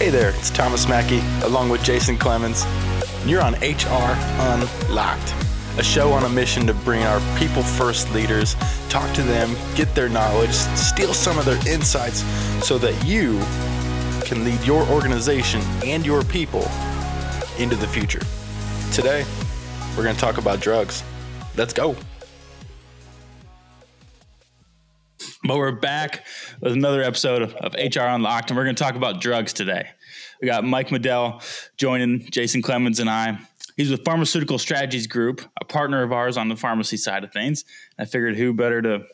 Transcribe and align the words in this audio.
Hey 0.00 0.08
there, 0.08 0.30
it's 0.30 0.48
Thomas 0.48 0.88
Mackey 0.88 1.20
along 1.44 1.68
with 1.68 1.84
Jason 1.84 2.16
Clemens. 2.16 2.64
You're 3.26 3.42
on 3.42 3.52
HR 3.56 4.16
Unlocked, 4.40 5.34
a 5.76 5.82
show 5.82 6.12
on 6.12 6.24
a 6.24 6.28
mission 6.30 6.66
to 6.68 6.72
bring 6.72 7.02
our 7.02 7.20
people 7.38 7.62
first 7.62 8.10
leaders, 8.14 8.56
talk 8.88 9.14
to 9.14 9.22
them, 9.22 9.54
get 9.74 9.94
their 9.94 10.08
knowledge, 10.08 10.52
steal 10.52 11.12
some 11.12 11.38
of 11.38 11.44
their 11.44 11.60
insights 11.68 12.22
so 12.66 12.78
that 12.78 12.94
you 13.04 13.38
can 14.24 14.42
lead 14.42 14.64
your 14.64 14.88
organization 14.88 15.60
and 15.84 16.06
your 16.06 16.24
people 16.24 16.66
into 17.58 17.76
the 17.76 17.86
future. 17.86 18.22
Today, 18.94 19.26
we're 19.98 20.04
going 20.04 20.14
to 20.14 20.20
talk 20.20 20.38
about 20.38 20.60
drugs. 20.60 21.04
Let's 21.58 21.74
go. 21.74 21.94
But 25.50 25.58
we're 25.58 25.72
back 25.72 26.26
with 26.60 26.74
another 26.74 27.02
episode 27.02 27.42
of, 27.42 27.54
of 27.56 27.74
HR 27.74 28.02
Unlocked, 28.02 28.52
and 28.52 28.56
we're 28.56 28.62
going 28.62 28.76
to 28.76 28.84
talk 28.84 28.94
about 28.94 29.20
drugs 29.20 29.52
today. 29.52 29.88
We 30.40 30.46
got 30.46 30.62
Mike 30.62 30.90
Medel 30.90 31.42
joining 31.76 32.20
Jason 32.30 32.62
Clemens 32.62 33.00
and 33.00 33.10
I. 33.10 33.36
He's 33.76 33.90
with 33.90 34.04
Pharmaceutical 34.04 34.60
Strategies 34.60 35.08
Group, 35.08 35.42
a 35.60 35.64
partner 35.64 36.04
of 36.04 36.12
ours 36.12 36.36
on 36.36 36.48
the 36.48 36.54
pharmacy 36.54 36.96
side 36.96 37.24
of 37.24 37.32
things. 37.32 37.64
I 37.98 38.04
figured 38.04 38.36
who 38.36 38.54
better 38.54 38.80
to 38.80 39.06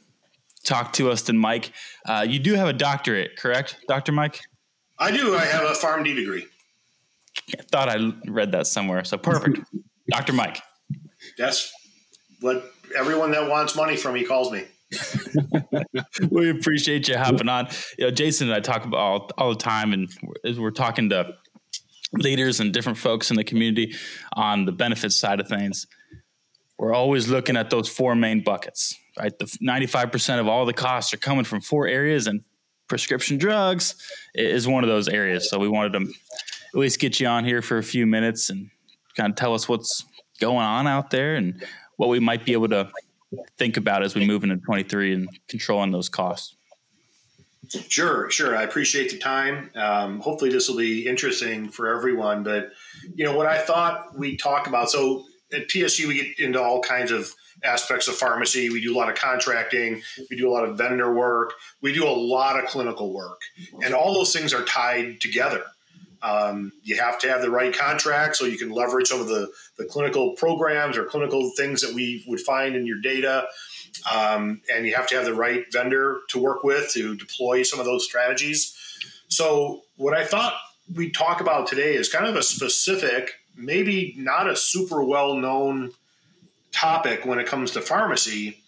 talk 0.63 0.93
to 0.93 1.11
us 1.11 1.23
than 1.23 1.39
Mike. 1.39 1.73
Uh, 2.05 2.27
you 2.29 2.39
do 2.39 2.53
have 2.53 2.69
a 2.69 2.75
doctorate, 2.75 3.39
correct, 3.39 3.79
Dr. 3.89 4.13
Mike? 4.13 4.43
I 4.99 5.13
do. 5.13 5.35
I 5.37 5.47
have 5.47 5.63
a 5.63 5.73
PharmD 5.73 6.15
degree. 6.15 6.45
I 7.59 7.63
thought 7.63 7.89
I 7.89 8.13
read 8.27 8.53
that 8.53 8.67
somewhere. 8.67 9.05
So 9.05 9.17
perfect. 9.17 9.61
Dr. 10.11 10.35
Mike. 10.35 10.61
That's 11.39 11.73
what 12.43 12.75
everyone 12.95 13.31
that 13.31 13.49
wants 13.49 13.75
money 13.75 13.97
from 13.97 14.13
me 14.13 14.25
calls 14.27 14.53
me. 14.53 14.67
we 16.31 16.51
appreciate 16.51 17.09
you 17.09 17.17
hopping 17.17 17.49
on. 17.49 17.69
You 17.99 18.07
know, 18.07 18.11
Jason 18.11 18.49
and 18.49 18.57
I 18.57 18.61
talk 18.61 18.85
about 18.85 18.99
all, 18.99 19.31
all 19.39 19.51
the 19.51 19.59
time, 19.59 19.93
and 19.93 20.09
as 20.45 20.59
we're 20.61 20.71
talking 20.71 21.09
to 21.11 21.35
leaders 22.13 22.61
and 22.61 22.73
different 22.73 22.99
folks 22.99 23.31
in 23.31 23.37
the 23.37 23.45
community 23.45 23.95
on 24.35 24.65
the 24.65 24.73
benefits 24.73 25.17
side 25.17 25.41
of 25.41 25.49
things, 25.49 25.87
we're 26.79 26.95
always 26.95 27.29
looking 27.29 27.57
at 27.57 27.71
those 27.71 27.89
four 27.89 28.15
main 28.15 28.45
buckets. 28.45 28.97
Right, 29.19 29.37
the 29.39 29.51
ninety-five 29.61 30.13
percent 30.13 30.41
of 30.41 30.47
all 30.47 30.67
the 30.67 30.75
costs 30.75 31.13
are 31.15 31.19
coming 31.19 31.45
from 31.45 31.63
four 31.63 31.87
areas, 31.89 32.27
and 32.27 32.43
prescription 32.87 33.39
drugs 33.39 33.95
is 34.35 34.69
one 34.69 34.85
of 34.85 34.89
those 34.89 35.09
areas. 35.09 35.49
So 35.49 35.59
we 35.59 35.69
wanted 35.69 35.93
to 35.95 36.01
at 36.01 36.79
least 36.79 37.01
get 37.01 37.19
you 37.19 37.27
on 37.27 37.45
here 37.45 37.63
for 37.63 37.79
a 37.79 37.83
few 37.83 38.07
minutes 38.07 38.51
and 38.51 38.71
kind 39.17 39.31
of 39.31 39.37
tell 39.37 39.55
us 39.55 39.69
what's 39.69 40.05
going 40.39 40.59
on 40.59 40.87
out 40.87 41.11
there 41.11 41.35
and 41.35 41.65
what 41.97 42.09
we 42.11 42.21
might 42.21 42.45
be 42.45 42.53
able 42.53 42.69
to 42.69 42.91
think 43.59 43.77
about 43.77 44.03
as 44.03 44.15
we 44.15 44.27
move 44.27 44.45
into 44.45 44.57
23 44.57 45.15
and 45.15 45.29
controlling 45.49 45.91
those 45.91 46.09
costs. 46.09 46.57
Sure, 47.89 48.31
sure. 48.31 48.57
I 48.57 48.63
appreciate 48.63 49.11
the 49.11 49.19
time. 49.19 49.71
Um, 49.75 50.21
hopefully, 50.21 50.51
this 50.51 50.69
will 50.69 50.77
be 50.77 51.07
interesting 51.07 51.69
for 51.69 51.89
everyone. 51.89 52.43
But 52.43 52.71
you 53.15 53.25
know 53.25 53.37
what 53.37 53.47
I 53.47 53.59
thought 53.59 54.17
we 54.17 54.37
talk 54.37 54.67
about. 54.67 54.91
So 54.91 55.25
at 55.53 55.69
PSG, 55.69 56.07
we 56.07 56.15
get 56.15 56.39
into 56.39 56.63
all 56.63 56.81
kinds 56.81 57.11
of 57.11 57.33
aspects 57.65 58.09
of 58.09 58.15
pharmacy. 58.15 58.71
We 58.71 58.81
do 58.81 58.95
a 58.95 58.97
lot 58.97 59.09
of 59.09 59.17
contracting. 59.17 60.03
We 60.31 60.37
do 60.37 60.49
a 60.49 60.53
lot 60.53 60.65
of 60.65 60.79
vendor 60.79 61.13
work. 61.13 61.55
We 61.83 61.93
do 61.93 62.07
a 62.07 62.11
lot 62.11 62.59
of 62.63 62.69
clinical 62.69 63.13
work, 63.13 63.41
and 63.83 63.95
all 63.95 64.15
those 64.15 64.33
things 64.33 64.55
are 64.55 64.65
tied 64.65 65.21
together. 65.21 65.65
Um, 66.27 66.73
you 66.83 66.97
have 66.97 67.21
to 67.21 67.29
have 67.29 67.41
the 67.41 67.51
right 67.51 67.73
contract 67.73 68.37
so 68.37 68.47
you 68.47 68.59
can 68.59 68.71
leverage 68.71 69.07
some 69.07 69.21
of 69.21 69.29
the, 69.29 69.49
the 69.79 69.85
clinical 69.85 70.33
programs 70.33 70.97
or 70.97 71.05
clinical 71.05 71.53
things 71.57 71.83
that 71.83 71.95
we 71.95 72.25
would 72.27 72.41
find 72.41 72.75
in 72.75 72.85
your 72.85 73.01
data. 73.01 73.47
Um, 74.13 74.61
and 74.73 74.87
you 74.87 74.95
have 74.97 75.07
to 75.09 75.15
have 75.15 75.25
the 75.25 75.35
right 75.35 75.65
vendor 75.73 76.21
to 76.31 76.39
work 76.39 76.65
with 76.65 76.91
to 76.95 77.15
deploy 77.15 77.63
some 77.63 77.79
of 77.79 77.87
those 77.87 78.05
strategies. 78.05 78.77
So, 79.29 79.83
what 79.97 80.15
I 80.15 80.25
thought 80.25 80.55
we'd 80.95 81.15
talk 81.15 81.41
about 81.41 81.69
today 81.69 81.95
is 81.95 82.09
kind 82.09 82.27
of 82.27 82.35
a 82.35 82.43
specific, 82.43 83.33
maybe 83.57 84.15
not 84.19 84.49
a 84.49 84.57
super 84.57 85.05
well 85.05 85.35
known 85.35 85.93
topic 86.73 87.25
when 87.25 87.39
it 87.39 87.47
comes 87.47 87.71
to 87.73 87.81
pharmacy. 87.81 88.59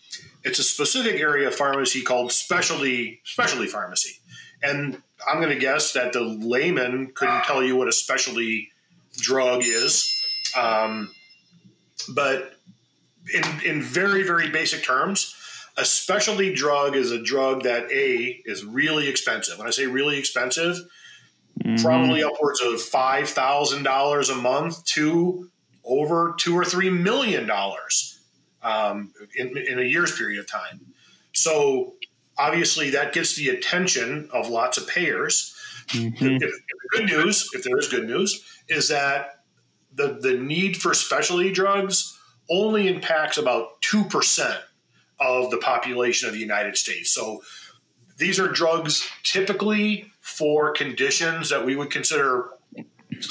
It's 0.44 0.60
a 0.60 0.64
specific 0.64 1.20
area 1.20 1.48
of 1.48 1.54
pharmacy 1.54 2.02
called 2.02 2.30
specialty 2.30 3.20
specialty 3.24 3.66
pharmacy. 3.66 4.14
And 4.62 5.02
I'm 5.26 5.40
going 5.40 5.52
to 5.52 5.58
guess 5.58 5.92
that 5.92 6.12
the 6.12 6.20
layman 6.20 7.12
couldn't 7.14 7.44
tell 7.44 7.62
you 7.62 7.76
what 7.76 7.88
a 7.88 7.92
specialty 7.92 8.70
drug 9.16 9.62
is. 9.64 10.14
Um, 10.56 11.10
but 12.14 12.54
in, 13.34 13.42
in 13.64 13.82
very, 13.82 14.22
very 14.22 14.48
basic 14.50 14.82
terms, 14.82 15.34
a 15.76 15.84
specialty 15.84 16.52
drug 16.52 16.96
is 16.96 17.12
a 17.12 17.22
drug 17.22 17.62
that 17.64 17.90
A 17.92 18.40
is 18.44 18.64
really 18.64 19.08
expensive. 19.08 19.58
When 19.58 19.66
I 19.66 19.70
say 19.70 19.86
really 19.86 20.18
expensive, 20.18 20.76
mm-hmm. 21.62 21.82
probably 21.82 22.22
upwards 22.22 22.60
of 22.60 22.74
$5,000 22.74 24.30
a 24.30 24.34
month 24.34 24.84
to 24.86 25.50
over 25.84 26.34
two 26.38 26.56
or 26.56 26.64
three 26.64 26.90
million 26.90 27.46
dollars 27.46 28.20
um, 28.62 29.12
in, 29.36 29.56
in 29.56 29.78
a 29.78 29.82
year's 29.82 30.16
period 30.16 30.40
of 30.40 30.50
time. 30.50 30.80
So 31.32 31.94
obviously 32.38 32.90
that 32.90 33.12
gets 33.12 33.36
the 33.36 33.48
attention 33.48 34.28
of 34.32 34.48
lots 34.48 34.78
of 34.78 34.86
payers. 34.88 35.54
Mm-hmm. 35.88 36.24
If, 36.24 36.42
if 36.42 36.50
the 36.50 36.98
good 36.98 37.06
news, 37.06 37.48
if 37.54 37.64
there 37.64 37.78
is 37.78 37.88
good 37.88 38.06
news, 38.06 38.44
is 38.68 38.88
that 38.88 39.42
the, 39.94 40.18
the 40.20 40.34
need 40.34 40.76
for 40.76 40.94
specialty 40.94 41.52
drugs 41.52 42.18
only 42.50 42.88
impacts 42.88 43.38
about 43.38 43.80
2% 43.82 44.58
of 45.20 45.50
the 45.50 45.58
population 45.58 46.28
of 46.28 46.34
the 46.34 46.40
United 46.40 46.76
States. 46.76 47.10
So 47.10 47.42
these 48.16 48.38
are 48.38 48.48
drugs 48.48 49.08
typically 49.22 50.10
for 50.20 50.72
conditions 50.72 51.50
that 51.50 51.64
we 51.64 51.76
would 51.76 51.90
consider 51.90 52.50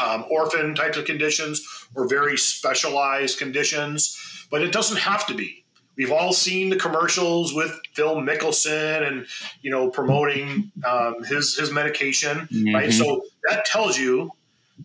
um, 0.04 0.26
orphan 0.30 0.76
types 0.76 0.98
of 0.98 1.06
conditions 1.06 1.66
or 1.96 2.08
very 2.08 2.38
specialized 2.38 3.40
conditions, 3.40 4.48
but 4.52 4.62
it 4.62 4.72
doesn't 4.72 4.98
have 4.98 5.26
to 5.28 5.34
be. 5.34 5.66
We've 5.98 6.12
all 6.12 6.32
seen 6.32 6.70
the 6.70 6.76
commercials 6.76 7.56
with 7.56 7.72
Phil 7.94 8.18
Mickelson 8.18 9.06
and 9.06 9.26
you 9.64 9.72
know 9.72 9.90
promoting 9.90 10.72
um, 10.86 11.24
his 11.24 11.58
his 11.58 11.72
medication, 11.72 12.48
mm-hmm. 12.52 12.76
right? 12.76 12.94
So 12.94 13.24
that 13.50 13.66
tells 13.66 13.98
you 13.98 14.32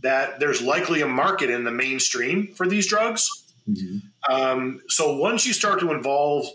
that 0.01 0.41
there's 0.41 0.63
likely 0.63 1.03
a 1.03 1.07
market 1.07 1.51
in 1.51 1.65
the 1.65 1.71
mainstream 1.71 2.55
for 2.55 2.67
these 2.67 2.87
drugs. 2.87 3.29
Mm-hmm. 3.69 4.33
Um, 4.33 4.81
so 4.89 5.17
once 5.17 5.47
you 5.47 5.53
start 5.53 5.81
to 5.81 5.93
involve 5.93 6.47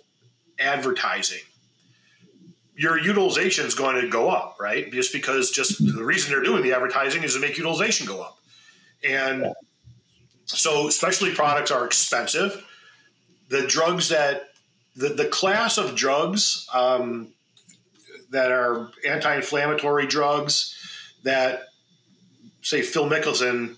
advertising, 0.60 1.44
your 2.76 3.00
utilization 3.00 3.68
is 3.68 3.76
going 3.76 4.02
to 4.02 4.08
go 4.08 4.30
up, 4.30 4.58
right? 4.60 4.92
Just 4.92 5.14
because 5.14 5.52
just 5.52 5.78
the 5.86 6.04
reason 6.04 6.32
they're 6.32 6.44
doing 6.44 6.64
the 6.64 6.74
advertising 6.74 7.24
is 7.24 7.36
to 7.36 7.40
make 7.40 7.60
utilization 7.60 8.08
go 8.08 8.24
up, 8.24 8.40
and 9.08 9.54
so 10.46 10.90
specialty 10.90 11.36
products 11.36 11.70
are 11.70 11.86
expensive 11.86 12.64
the 13.50 13.66
drugs 13.68 14.10
that 14.10 14.50
the, 14.96 15.10
the 15.10 15.26
class 15.26 15.78
of 15.78 15.96
drugs 15.96 16.68
um, 16.74 17.34
that 18.32 18.52
are 18.52 18.92
anti-inflammatory 19.06 20.08
drugs 20.08 20.74
that 21.24 21.68
say 22.62 22.82
Phil 22.82 23.10
Mickelson 23.10 23.78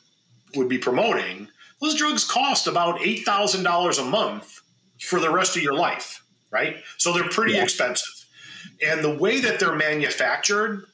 would 0.56 0.70
be 0.70 0.78
promoting, 0.78 1.48
those 1.82 1.96
drugs 1.96 2.26
cost 2.26 2.68
about 2.68 3.02
eight 3.02 3.26
thousand 3.26 3.64
dollars 3.64 4.00
a 4.00 4.04
month 4.04 4.62
for 5.00 5.20
the 5.20 5.32
rest 5.32 5.56
of 5.56 5.64
your 5.64 5.76
life, 5.76 6.24
right? 6.52 6.78
So 6.98 7.14
they're 7.14 7.30
pretty 7.30 7.54
yeah. 7.54 7.64
expensive, 7.64 8.26
and 8.86 9.04
the 9.04 9.16
way 9.16 9.40
that 9.40 9.60
they're 9.60 9.76
manufactured 9.76 10.86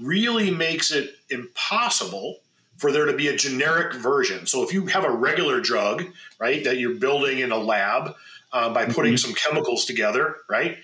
really 0.00 0.50
makes 0.50 0.90
it 0.90 1.14
impossible 1.30 2.38
for 2.82 2.90
there 2.90 3.06
to 3.06 3.12
be 3.12 3.28
a 3.28 3.36
generic 3.36 3.94
version. 3.94 4.44
So 4.44 4.64
if 4.64 4.72
you 4.74 4.86
have 4.86 5.04
a 5.04 5.10
regular 5.10 5.60
drug, 5.60 6.04
right, 6.40 6.64
that 6.64 6.78
you're 6.78 6.96
building 6.96 7.38
in 7.38 7.52
a 7.52 7.56
lab 7.56 8.16
uh, 8.52 8.74
by 8.74 8.86
putting 8.86 9.14
mm-hmm. 9.14 9.28
some 9.28 9.34
chemicals 9.34 9.84
together, 9.84 10.38
right, 10.50 10.78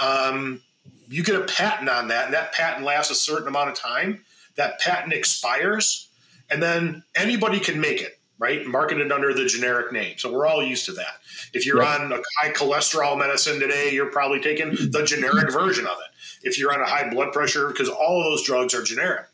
um, 0.00 0.62
you 1.08 1.24
get 1.24 1.34
a 1.34 1.40
patent 1.40 1.88
on 1.88 2.06
that, 2.06 2.26
and 2.26 2.34
that 2.34 2.52
patent 2.52 2.86
lasts 2.86 3.10
a 3.10 3.16
certain 3.16 3.48
amount 3.48 3.68
of 3.68 3.74
time. 3.74 4.24
That 4.54 4.78
patent 4.78 5.12
expires, 5.12 6.08
and 6.48 6.62
then 6.62 7.02
anybody 7.16 7.58
can 7.58 7.80
make 7.80 8.00
it, 8.00 8.20
right, 8.38 8.64
marketed 8.64 9.10
under 9.10 9.34
the 9.34 9.46
generic 9.46 9.92
name. 9.92 10.18
So 10.18 10.32
we're 10.32 10.46
all 10.46 10.62
used 10.62 10.86
to 10.86 10.92
that. 10.92 11.18
If 11.52 11.66
you're 11.66 11.78
right. 11.78 12.00
on 12.00 12.12
a 12.12 12.22
high 12.40 12.52
cholesterol 12.52 13.18
medicine 13.18 13.58
today, 13.58 13.90
you're 13.92 14.12
probably 14.12 14.40
taking 14.40 14.70
the 14.70 15.02
generic 15.04 15.52
version 15.52 15.84
of 15.84 15.96
it. 15.98 16.46
If 16.46 16.60
you're 16.60 16.72
on 16.72 16.80
a 16.80 16.86
high 16.86 17.10
blood 17.10 17.32
pressure, 17.32 17.66
because 17.66 17.88
all 17.88 18.20
of 18.20 18.26
those 18.30 18.44
drugs 18.44 18.72
are 18.72 18.84
generic. 18.84 19.26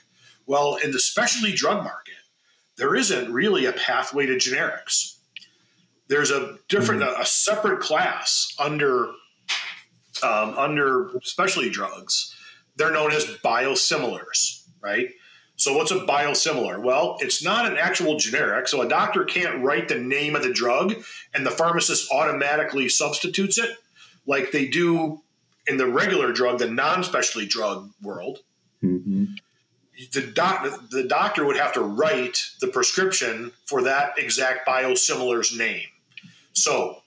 Well, 0.46 0.76
in 0.76 0.92
the 0.92 1.00
specialty 1.00 1.54
drug 1.54 1.82
market, 1.82 2.14
there 2.76 2.94
isn't 2.94 3.32
really 3.32 3.66
a 3.66 3.72
pathway 3.72 4.26
to 4.26 4.34
generics. 4.34 5.16
There's 6.08 6.30
a 6.30 6.58
different, 6.68 7.02
mm-hmm. 7.02 7.20
a 7.20 7.26
separate 7.26 7.80
class 7.80 8.54
under 8.58 9.10
um, 10.22 10.54
under 10.56 11.10
specialty 11.24 11.68
drugs. 11.68 12.34
They're 12.76 12.92
known 12.92 13.12
as 13.12 13.24
biosimilars, 13.44 14.62
right? 14.80 15.08
So, 15.56 15.76
what's 15.76 15.90
a 15.90 16.00
biosimilar? 16.00 16.80
Well, 16.80 17.16
it's 17.20 17.42
not 17.42 17.70
an 17.70 17.76
actual 17.76 18.16
generic. 18.18 18.68
So, 18.68 18.82
a 18.82 18.88
doctor 18.88 19.24
can't 19.24 19.64
write 19.64 19.88
the 19.88 19.98
name 19.98 20.36
of 20.36 20.42
the 20.42 20.52
drug 20.52 20.94
and 21.34 21.44
the 21.44 21.50
pharmacist 21.50 22.12
automatically 22.12 22.88
substitutes 22.88 23.58
it 23.58 23.70
like 24.26 24.52
they 24.52 24.68
do 24.68 25.22
in 25.66 25.76
the 25.76 25.86
regular 25.86 26.32
drug, 26.32 26.58
the 26.58 26.70
non 26.70 27.02
specialty 27.02 27.48
drug 27.48 27.90
world. 28.00 28.38
Mm-hmm 28.82 29.24
the 30.12 30.22
doc 30.22 30.66
the 30.90 31.04
doctor 31.04 31.44
would 31.44 31.56
have 31.56 31.72
to 31.74 31.80
write 31.80 32.50
the 32.60 32.68
prescription 32.68 33.52
for 33.64 33.82
that 33.82 34.18
exact 34.18 34.66
biosimilar's 34.66 35.56
name. 35.56 35.86
So 36.52 37.02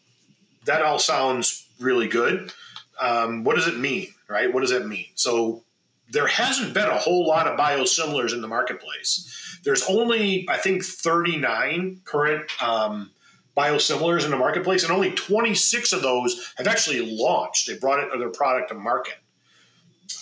that 0.65 0.81
all 0.81 0.99
sounds 0.99 1.67
really 1.79 2.07
good. 2.07 2.51
Um, 2.99 3.43
what 3.43 3.55
does 3.55 3.67
it 3.67 3.77
mean, 3.77 4.07
right? 4.27 4.53
What 4.53 4.61
does 4.61 4.71
that 4.71 4.87
mean? 4.87 5.05
So 5.15 5.63
there 6.11 6.27
hasn't 6.27 6.73
been 6.73 6.87
a 6.87 6.97
whole 6.97 7.27
lot 7.27 7.47
of 7.47 7.57
biosimilars 7.57 8.33
in 8.33 8.41
the 8.41 8.47
marketplace. 8.47 9.59
There's 9.63 9.83
only, 9.87 10.47
I 10.49 10.57
think, 10.57 10.83
39 10.83 12.01
current 12.03 12.45
um, 12.61 13.11
biosimilars 13.55 14.25
in 14.25 14.31
the 14.31 14.37
marketplace, 14.37 14.83
and 14.83 14.91
only 14.91 15.11
26 15.11 15.93
of 15.93 16.01
those 16.01 16.53
have 16.57 16.67
actually 16.67 17.15
launched. 17.15 17.67
They 17.67 17.77
brought 17.77 17.99
it, 17.99 18.09
or 18.11 18.17
their 18.17 18.29
product 18.29 18.69
to 18.69 18.75
market. 18.75 19.15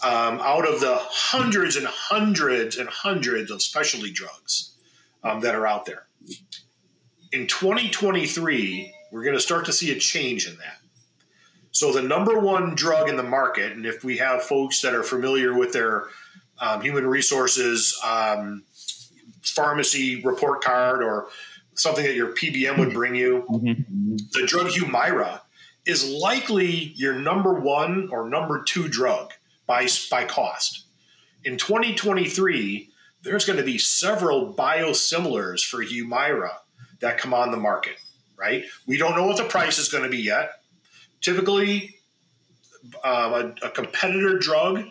Um, 0.04 0.40
out 0.42 0.68
of 0.68 0.80
the 0.80 0.96
hundreds 1.00 1.76
and 1.76 1.88
hundreds 1.88 2.78
and 2.78 2.88
hundreds 2.90 3.50
of 3.50 3.62
specialty 3.62 4.12
drugs 4.12 4.76
um, 5.24 5.40
that 5.42 5.56
are 5.56 5.66
out 5.66 5.86
there. 5.86 6.08
In 7.32 7.48
2023, 7.48 8.94
we're 9.12 9.24
going 9.24 9.36
to 9.36 9.42
start 9.42 9.66
to 9.66 9.74
see 9.74 9.92
a 9.92 10.00
change 10.00 10.48
in 10.48 10.58
that. 10.58 10.78
So, 11.72 11.92
the 11.94 12.02
number 12.02 12.40
one 12.40 12.76
drug 12.76 13.10
in 13.10 13.18
the 13.18 13.24
market, 13.24 13.74
and 13.74 13.86
if 13.86 14.04
we 14.04 14.18
have 14.18 14.44
folks 14.44 14.82
that 14.82 14.94
are 14.94 15.04
familiar 15.04 15.54
with 15.54 15.74
their 15.74 16.06
um, 16.60 16.82
human 16.82 17.06
resources 17.06 18.00
um, 18.06 18.64
pharmacy 19.44 20.24
report 20.24 20.64
card 20.64 21.04
or 21.04 21.28
something 21.76 22.04
that 22.04 22.16
your 22.16 22.34
PBM 22.34 22.78
would 22.80 22.94
bring 22.94 23.16
you, 23.16 23.46
mm-hmm. 23.50 24.18
the 24.34 24.48
drug 24.48 24.68
Humira 24.68 25.42
is 25.86 26.10
likely 26.10 26.94
your 26.96 27.14
number 27.14 27.54
one 27.54 28.10
or 28.12 28.30
number 28.30 28.64
two 28.64 28.88
drug 28.88 29.34
by, 29.68 29.88
by 30.10 30.26
cost. 30.26 30.86
In 31.44 31.58
2023, 31.58 32.90
there's 33.24 33.46
going 33.46 33.58
to 33.58 33.66
be 33.66 33.78
several 33.78 34.54
biosimilars 34.54 35.64
for 35.64 35.84
Humira 35.84 36.52
that 37.00 37.18
come 37.18 37.34
on 37.34 37.52
the 37.52 37.58
market, 37.58 37.98
right? 38.38 38.64
We 38.88 38.98
don't 38.98 39.16
know 39.16 39.28
what 39.28 39.38
the 39.38 39.44
price 39.44 39.78
is 39.78 39.90
going 39.90 40.04
to 40.04 40.10
be 40.10 40.18
yet. 40.18 40.62
Typically, 41.22 41.96
um, 43.04 43.34
a, 43.34 43.54
a 43.64 43.70
competitor 43.70 44.40
drug 44.40 44.86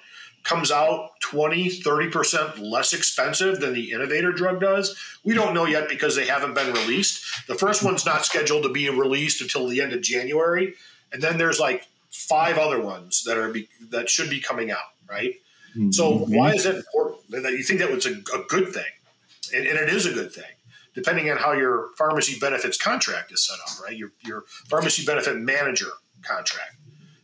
comes 0.46 0.70
out 0.70 1.10
20, 1.22 1.80
30% 1.80 2.60
less 2.60 2.92
expensive 2.92 3.58
than 3.58 3.74
the 3.74 3.90
innovator 3.90 4.30
drug 4.30 4.60
does. 4.60 4.96
We 5.24 5.34
don't 5.34 5.54
know 5.54 5.66
yet 5.66 5.88
because 5.88 6.14
they 6.14 6.26
haven't 6.26 6.54
been 6.54 6.72
released. 6.72 7.48
The 7.48 7.56
first 7.56 7.82
one's 7.82 8.06
not 8.06 8.24
scheduled 8.24 8.62
to 8.62 8.68
be 8.68 8.88
released 8.88 9.40
until 9.40 9.66
the 9.66 9.82
end 9.82 9.92
of 9.92 10.02
January. 10.02 10.74
And 11.12 11.20
then 11.20 11.38
there's 11.38 11.58
like 11.58 11.88
five 12.16 12.58
other 12.58 12.80
ones 12.80 13.24
that 13.24 13.36
are 13.36 13.50
be, 13.50 13.68
that 13.90 14.08
should 14.08 14.30
be 14.30 14.40
coming 14.40 14.70
out, 14.70 14.94
right? 15.08 15.34
Mm-hmm. 15.76 15.90
So 15.92 16.18
why 16.18 16.52
is 16.52 16.64
that 16.64 16.76
important? 16.76 17.30
That 17.30 17.52
you 17.52 17.62
think 17.62 17.80
that 17.80 17.90
was 17.90 18.06
a, 18.06 18.12
a 18.12 18.44
good 18.48 18.72
thing, 18.72 18.84
and, 19.54 19.66
and, 19.66 19.78
it 19.78 19.88
is 19.90 20.06
a 20.06 20.12
good 20.12 20.32
thing, 20.32 20.44
depending 20.94 21.30
on 21.30 21.36
how 21.36 21.52
your 21.52 21.90
pharmacy 21.98 22.38
benefits 22.38 22.78
contract 22.78 23.32
is 23.32 23.46
set 23.46 23.58
up, 23.60 23.84
right? 23.84 23.96
Your 23.96 24.12
your 24.24 24.44
pharmacy 24.68 25.04
benefit 25.04 25.36
manager 25.36 25.90
contract 26.22 26.76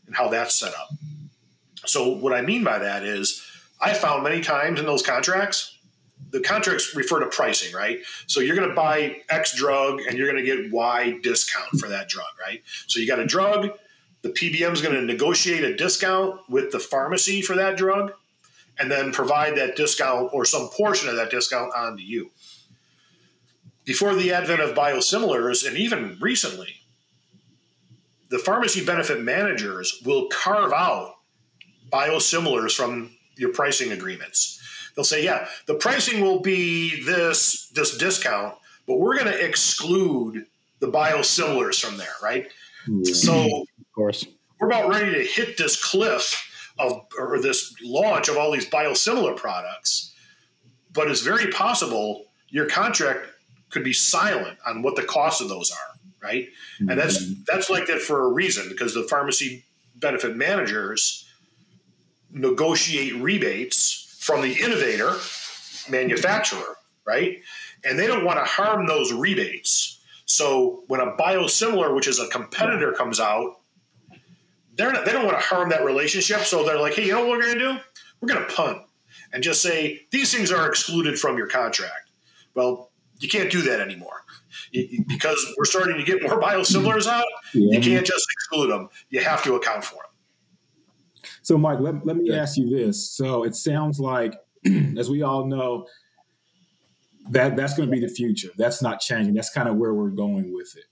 and 0.07 0.15
how 0.15 0.29
that's 0.29 0.55
set 0.55 0.75
up. 0.75 0.91
So 1.87 2.11
what 2.11 2.33
I 2.33 2.43
mean 2.43 2.63
by 2.63 2.79
that 2.79 3.03
is, 3.03 3.43
I 3.81 3.95
found 3.95 4.23
many 4.23 4.41
times 4.41 4.79
in 4.79 4.87
those 4.87 5.03
contracts, 5.03 5.79
the 6.31 6.41
contracts 6.41 6.95
refer 6.95 7.21
to 7.21 7.27
pricing, 7.27 7.75
right? 7.75 8.01
So 8.27 8.41
you're 8.41 8.57
going 8.57 8.69
to 8.69 8.75
buy 8.75 9.23
X 9.29 9.57
drug 9.57 10.01
and 10.09 10.17
you're 10.17 10.31
going 10.31 10.45
to 10.45 10.47
get 10.47 10.73
Y 10.73 11.19
discount 11.23 11.81
for 11.81 11.89
that 11.89 12.09
drug, 12.09 12.29
right? 12.41 12.63
So 12.87 13.01
you 13.01 13.07
got 13.07 13.19
a 13.19 13.27
drug, 13.27 13.71
the 14.23 14.31
PBM 14.31 14.73
is 14.73 14.83
going 14.83 14.95
to 14.95 15.03
negotiate 15.03 15.65
a 15.65 15.77
discount 15.77 16.41
with 16.49 16.71
the 16.71 16.79
pharmacy 16.79 17.43
for 17.43 17.57
that 17.57 17.77
drug 17.77 18.13
and 18.79 18.91
then 18.91 19.13
provide 19.13 19.57
that 19.57 19.77
discount 19.77 20.31
or 20.33 20.45
some 20.45 20.69
portion 20.69 21.09
of 21.09 21.17
that 21.17 21.31
discount 21.31 21.73
on 21.77 21.97
to 21.97 22.03
you. 22.03 22.31
Before 23.85 24.15
the 24.15 24.33
advent 24.33 24.61
of 24.61 24.77
biosimilars, 24.77 25.67
and 25.67 25.77
even 25.77 26.17
recently, 26.21 26.77
the 28.29 28.39
pharmacy 28.39 28.85
benefit 28.85 29.21
managers 29.21 30.01
will 30.05 30.29
carve 30.29 30.73
out 30.73 31.17
biosimilars 31.91 32.75
from 32.75 33.11
your 33.37 33.53
pricing 33.53 33.93
agreements. 33.93 34.61
They'll 34.95 35.05
say, 35.05 35.25
yeah, 35.25 35.49
the 35.67 35.75
pricing 35.75 36.23
will 36.23 36.41
be 36.41 37.03
this 37.05 37.69
this 37.69 37.97
discount, 37.97 38.55
but 38.87 38.99
we're 38.99 39.19
going 39.19 39.33
to 39.33 39.45
exclude 39.45 40.47
the 40.81 40.89
biosimilars 40.89 41.81
from 41.81 41.97
there, 41.97 42.15
right? 42.23 42.49
Mm-hmm. 42.87 43.05
So 43.05 43.67
of 43.93 43.95
course. 43.95 44.27
We're 44.59 44.69
about 44.69 44.89
ready 44.89 45.13
to 45.13 45.23
hit 45.23 45.59
this 45.59 45.83
cliff 45.83 46.49
of 46.79 47.05
or 47.19 47.39
this 47.41 47.75
launch 47.83 48.29
of 48.29 48.39
all 48.39 48.51
these 48.51 48.69
biosimilar 48.69 49.37
products. 49.37 50.15
But 50.95 51.11
it's 51.11 51.21
very 51.21 51.51
possible 51.53 52.25
your 52.49 52.67
contract 52.67 53.27
could 53.69 53.85
be 53.85 53.93
silent 53.93 54.59
on 54.67 54.83
what 54.83 54.97
the 54.97 55.03
cost 55.03 55.43
of 55.43 55.49
those 55.51 55.71
are, 55.71 56.01
right? 56.23 56.45
Mm-hmm. 56.45 56.89
And 56.89 56.99
that's 56.99 57.23
mm-hmm. 57.23 57.43
that's 57.47 57.69
like 57.69 57.87
that 57.89 58.01
for 58.01 58.25
a 58.25 58.33
reason 58.33 58.69
because 58.71 58.95
the 58.95 59.03
pharmacy 59.03 59.65
benefit 59.97 60.37
managers 60.37 61.29
negotiate 62.31 63.15
rebates 63.17 64.17
from 64.21 64.41
the 64.41 64.55
innovator 64.55 65.17
manufacturer, 65.91 66.77
right? 67.05 67.41
And 67.85 67.99
they 67.99 68.07
don't 68.07 68.25
want 68.25 68.39
to 68.39 68.45
harm 68.45 68.87
those 68.87 69.13
rebates. 69.13 70.01
So 70.25 70.85
when 70.87 71.01
a 71.01 71.13
biosimilar, 71.17 71.95
which 71.95 72.09
is 72.09 72.19
a 72.19 72.29
competitor, 72.29 72.93
comes 72.93 73.21
out, 73.21 73.57
they're 74.77 74.93
not, 74.93 75.05
they 75.05 75.13
don't 75.13 75.27
want 75.27 75.39
to 75.39 75.45
harm 75.45 75.71
that 75.71 75.85
relationship. 75.85 76.41
So 76.41 76.65
they're 76.65 76.79
like, 76.79 76.95
hey, 76.95 77.07
you 77.07 77.13
know 77.13 77.21
what 77.21 77.31
we're 77.31 77.43
going 77.43 77.59
to 77.59 77.73
do? 77.73 77.79
We're 78.21 78.29
going 78.29 78.47
to 78.47 78.55
punt 78.55 78.79
and 79.33 79.43
just 79.43 79.63
say 79.63 80.07
these 80.11 80.35
things 80.35 80.51
are 80.51 80.69
excluded 80.69 81.19
from 81.19 81.37
your 81.37 81.47
contract. 81.47 82.11
Well, 82.55 82.91
you 83.19 83.29
can't 83.29 83.51
do 83.51 83.63
that 83.63 83.81
anymore 83.81 84.25
because 84.73 85.39
we're 85.57 85.65
starting 85.65 85.97
to 85.99 86.05
get 86.05 86.23
more 86.23 86.41
biosimilars 86.43 87.07
out. 87.07 87.25
Yeah. 87.55 87.79
You 87.79 87.81
can't 87.81 88.07
just 88.07 88.27
exclude 88.33 88.69
them. 88.69 88.89
You 89.11 89.21
have 89.21 89.43
to 89.45 89.55
account 89.55 89.85
for 89.85 89.97
them. 89.97 91.23
So, 91.43 91.59
Mike, 91.59 91.81
let, 91.81 92.05
let 92.07 92.17
me 92.17 92.31
yeah. 92.31 92.43
ask 92.43 92.57
you 92.57 92.69
this. 92.69 93.11
So, 93.11 93.45
it 93.45 93.55
sounds 93.55 94.01
like, 94.01 94.35
as 94.97 95.11
we 95.11 95.23
all 95.23 95.47
know, 95.47 95.87
that 97.31 97.57
that's 97.57 97.75
going 97.75 97.89
to 97.89 97.93
be 97.93 98.01
the 98.01 98.13
future. 98.13 98.49
That's 98.57 98.83
not 98.83 99.01
changing. 99.01 99.35
That's 99.35 99.51
kind 99.51 99.69
of 99.69 99.77
where 99.77 99.95
we're 99.95 100.11
going 100.11 100.53
with 100.53 100.77
it 100.77 100.85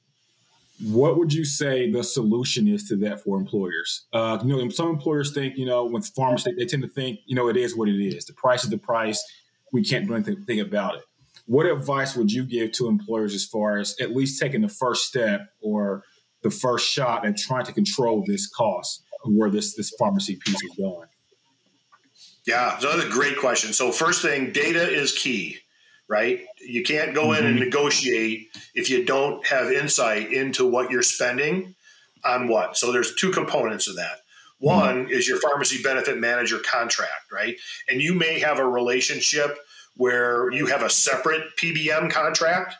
what 0.82 1.18
would 1.18 1.32
you 1.32 1.44
say 1.44 1.90
the 1.90 2.02
solution 2.02 2.66
is 2.66 2.88
to 2.88 2.96
that 2.96 3.22
for 3.22 3.38
employers? 3.38 4.06
Uh, 4.12 4.38
you 4.42 4.56
know, 4.56 4.68
some 4.70 4.88
employers 4.88 5.32
think, 5.32 5.56
you 5.56 5.66
know, 5.66 5.84
when 5.84 6.02
farmers, 6.02 6.44
they, 6.44 6.52
they, 6.52 6.64
tend 6.64 6.82
to 6.82 6.88
think, 6.88 7.20
you 7.26 7.34
know, 7.34 7.48
it 7.48 7.56
is 7.56 7.76
what 7.76 7.88
it 7.88 8.02
is. 8.02 8.24
The 8.24 8.32
price 8.32 8.64
is 8.64 8.70
the 8.70 8.78
price. 8.78 9.22
We 9.72 9.84
can't 9.84 10.06
do 10.06 10.14
anything 10.14 10.60
about 10.60 10.96
it. 10.96 11.02
What 11.46 11.66
advice 11.66 12.16
would 12.16 12.32
you 12.32 12.44
give 12.44 12.72
to 12.72 12.88
employers 12.88 13.34
as 13.34 13.44
far 13.44 13.78
as 13.78 13.96
at 14.00 14.14
least 14.14 14.40
taking 14.40 14.62
the 14.62 14.68
first 14.68 15.06
step 15.06 15.48
or 15.60 16.04
the 16.42 16.50
first 16.50 16.88
shot 16.88 17.26
at 17.26 17.36
trying 17.36 17.64
to 17.66 17.72
control 17.72 18.24
this 18.26 18.48
cost 18.48 19.02
where 19.24 19.50
this 19.50 19.74
this 19.74 19.92
pharmacy 19.98 20.36
piece 20.36 20.62
is 20.62 20.76
going? 20.76 21.08
Yeah, 22.46 22.78
that's 22.80 23.04
a 23.04 23.08
great 23.08 23.36
question. 23.36 23.72
So 23.72 23.92
first 23.92 24.22
thing, 24.22 24.52
data 24.52 24.88
is 24.88 25.12
key 25.12 25.58
right? 26.10 26.44
You 26.60 26.82
can't 26.82 27.14
go 27.14 27.32
in 27.32 27.46
and 27.46 27.54
mm-hmm. 27.54 27.64
negotiate 27.64 28.48
if 28.74 28.90
you 28.90 29.04
don't 29.04 29.46
have 29.46 29.70
insight 29.70 30.32
into 30.32 30.66
what 30.66 30.90
you're 30.90 31.02
spending 31.02 31.76
on 32.24 32.48
what. 32.48 32.76
So 32.76 32.90
there's 32.90 33.14
two 33.14 33.30
components 33.30 33.88
of 33.88 33.96
that. 33.96 34.18
One 34.58 35.04
mm-hmm. 35.04 35.12
is 35.12 35.28
your 35.28 35.38
pharmacy 35.40 35.80
benefit 35.82 36.18
manager 36.18 36.58
contract, 36.58 37.32
right? 37.32 37.56
And 37.88 38.02
you 38.02 38.12
may 38.12 38.40
have 38.40 38.58
a 38.58 38.66
relationship 38.66 39.56
where 39.96 40.50
you 40.50 40.66
have 40.66 40.82
a 40.82 40.90
separate 40.90 41.42
PBM 41.56 42.10
contract 42.10 42.74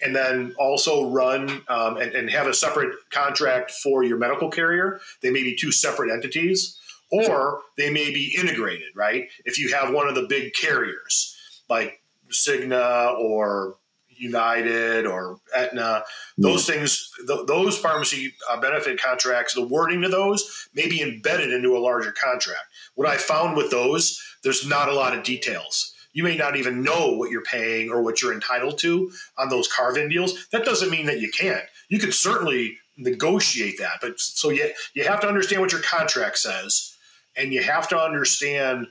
and 0.00 0.14
then 0.14 0.54
also 0.58 1.10
run 1.10 1.62
um, 1.68 1.96
and, 1.96 2.12
and 2.12 2.30
have 2.30 2.46
a 2.46 2.54
separate 2.54 2.94
contract 3.10 3.72
for 3.72 4.04
your 4.04 4.16
medical 4.16 4.48
carrier. 4.48 5.00
They 5.22 5.30
may 5.30 5.42
be 5.42 5.56
two 5.56 5.72
separate 5.72 6.12
entities 6.12 6.78
or 7.10 7.62
they 7.76 7.90
may 7.90 8.12
be 8.12 8.36
integrated, 8.38 8.88
right? 8.94 9.28
If 9.44 9.58
you 9.58 9.74
have 9.74 9.92
one 9.92 10.06
of 10.06 10.14
the 10.14 10.26
big 10.28 10.52
carriers 10.54 11.36
like 11.68 12.00
Cigna 12.30 13.18
or 13.18 13.76
United 14.08 15.06
or 15.06 15.38
Aetna, 15.54 16.02
those 16.38 16.66
things, 16.66 17.10
th- 17.26 17.46
those 17.46 17.76
pharmacy 17.78 18.34
uh, 18.50 18.58
benefit 18.60 19.00
contracts, 19.00 19.54
the 19.54 19.66
wording 19.66 20.02
to 20.02 20.08
those 20.08 20.68
may 20.74 20.88
be 20.88 21.02
embedded 21.02 21.52
into 21.52 21.76
a 21.76 21.78
larger 21.78 22.12
contract. 22.12 22.64
What 22.94 23.08
I 23.08 23.16
found 23.16 23.56
with 23.56 23.70
those, 23.70 24.22
there's 24.42 24.66
not 24.66 24.88
a 24.88 24.94
lot 24.94 25.16
of 25.16 25.22
details. 25.22 25.92
You 26.14 26.22
may 26.24 26.36
not 26.36 26.56
even 26.56 26.82
know 26.82 27.12
what 27.12 27.30
you're 27.30 27.42
paying 27.42 27.90
or 27.90 28.00
what 28.00 28.22
you're 28.22 28.32
entitled 28.32 28.78
to 28.78 29.12
on 29.36 29.50
those 29.50 29.68
carve-in 29.68 30.08
deals. 30.08 30.46
That 30.48 30.64
doesn't 30.64 30.90
mean 30.90 31.04
that 31.06 31.20
you 31.20 31.30
can't. 31.30 31.64
You 31.90 31.98
can 31.98 32.10
certainly 32.10 32.78
negotiate 32.96 33.78
that, 33.78 33.98
but 34.00 34.18
so 34.18 34.48
you 34.48 34.70
you 34.94 35.04
have 35.04 35.20
to 35.20 35.28
understand 35.28 35.60
what 35.60 35.72
your 35.72 35.82
contract 35.82 36.38
says, 36.38 36.96
and 37.36 37.52
you 37.52 37.62
have 37.62 37.86
to 37.90 37.98
understand 37.98 38.86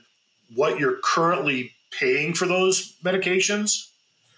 what 0.54 0.78
you're 0.78 0.98
currently 1.02 1.72
paying 1.90 2.34
for 2.34 2.46
those 2.46 2.96
medications 3.04 3.88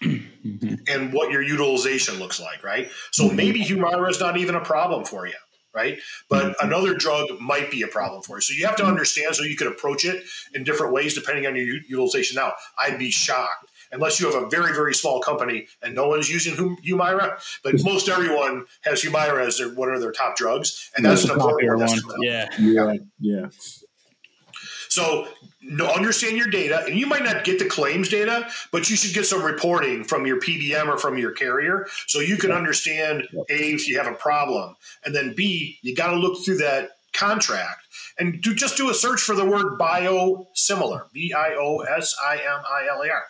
mm-hmm. 0.01 0.75
and 0.87 1.13
what 1.13 1.31
your 1.31 1.41
utilization 1.41 2.19
looks 2.19 2.39
like, 2.39 2.63
right? 2.63 2.89
So 3.11 3.25
mm-hmm. 3.25 3.35
maybe 3.35 3.63
Humira 3.63 4.09
is 4.09 4.19
not 4.19 4.37
even 4.37 4.55
a 4.55 4.61
problem 4.61 5.05
for 5.05 5.27
you, 5.27 5.33
right? 5.73 5.99
But 6.29 6.43
mm-hmm. 6.43 6.67
another 6.67 6.93
drug 6.93 7.27
might 7.39 7.71
be 7.71 7.81
a 7.81 7.87
problem 7.87 8.21
for 8.21 8.37
you. 8.37 8.41
So 8.41 8.53
you 8.53 8.65
have 8.65 8.77
to 8.77 8.85
understand 8.85 9.35
so 9.35 9.43
you 9.43 9.55
could 9.55 9.67
approach 9.67 10.05
it 10.05 10.23
in 10.53 10.63
different 10.63 10.93
ways 10.93 11.13
depending 11.13 11.45
on 11.47 11.55
your 11.55 11.65
utilization. 11.87 12.35
Now, 12.35 12.53
I'd 12.77 12.99
be 12.99 13.11
shocked 13.11 13.69
unless 13.91 14.19
you 14.19 14.31
have 14.31 14.41
a 14.41 14.47
very, 14.49 14.73
very 14.73 14.93
small 14.93 15.19
company 15.19 15.67
and 15.81 15.95
no 15.95 16.07
one's 16.07 16.29
using 16.29 16.53
Humira. 16.55 17.41
But 17.63 17.83
most 17.83 18.07
everyone 18.07 18.65
has 18.81 19.01
Humira 19.03 19.45
as 19.45 19.57
their, 19.57 19.69
one 19.69 19.91
of 19.91 20.01
their 20.01 20.11
top 20.11 20.35
drugs. 20.35 20.91
And 20.95 21.05
that's, 21.05 21.23
that's 21.23 21.33
an 21.33 21.39
important 21.39 21.79
one. 21.79 22.21
Yeah. 22.21 22.47
Yeah. 22.59 22.93
Yeah. 23.19 23.45
So 24.89 25.27
understand 26.09 26.37
your 26.37 26.47
data, 26.47 26.83
and 26.85 26.97
you 26.97 27.05
might 27.05 27.23
not 27.23 27.43
get 27.43 27.59
the 27.59 27.65
claims 27.65 28.09
data, 28.09 28.49
but 28.71 28.89
you 28.89 28.95
should 28.95 29.13
get 29.13 29.25
some 29.25 29.43
reporting 29.43 30.03
from 30.03 30.25
your 30.25 30.39
PBM 30.39 30.87
or 30.87 30.97
from 30.97 31.17
your 31.17 31.31
carrier, 31.31 31.87
so 32.07 32.19
you 32.19 32.37
can 32.37 32.51
understand 32.51 33.27
a 33.49 33.73
if 33.73 33.87
you 33.87 33.97
have 33.97 34.07
a 34.07 34.15
problem, 34.15 34.75
and 35.05 35.13
then 35.15 35.33
b 35.35 35.77
you 35.81 35.95
got 35.95 36.11
to 36.11 36.17
look 36.17 36.43
through 36.43 36.57
that 36.57 36.91
contract 37.13 37.81
and 38.17 38.41
do 38.41 38.53
just 38.53 38.77
do 38.77 38.89
a 38.89 38.93
search 38.93 39.21
for 39.21 39.35
the 39.35 39.45
word 39.45 39.77
biosimilar, 39.79 41.11
B 41.11 41.33
I 41.33 41.55
O 41.59 41.79
S 41.79 42.15
I 42.23 42.35
M 42.37 42.61
I 42.69 42.87
L 42.89 43.01
A 43.01 43.09
R. 43.09 43.23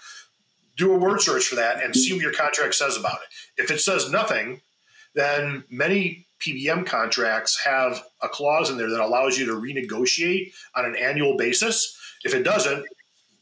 Do 0.78 0.94
a 0.94 0.98
word 0.98 1.22
search 1.22 1.46
for 1.46 1.56
that 1.56 1.84
and 1.84 1.96
see 1.96 2.14
what 2.14 2.22
your 2.22 2.34
contract 2.34 2.76
says 2.76 2.96
about 2.96 3.16
it. 3.16 3.62
If 3.62 3.72
it 3.72 3.82
says 3.82 4.10
nothing, 4.10 4.62
then 5.14 5.66
many 5.70 6.26
PBM 6.40 6.86
contracts 6.86 7.60
have 7.66 8.04
a 8.22 8.30
clause 8.30 8.70
in 8.70 8.78
there 8.78 8.90
that 8.90 9.00
allows 9.00 9.38
you 9.38 9.46
to 9.48 9.54
renegotiate 9.54 10.54
on 10.76 10.86
an 10.86 10.96
annual 10.96 11.36
basis. 11.38 11.98
If 12.24 12.34
it 12.34 12.44
doesn't, 12.44 12.86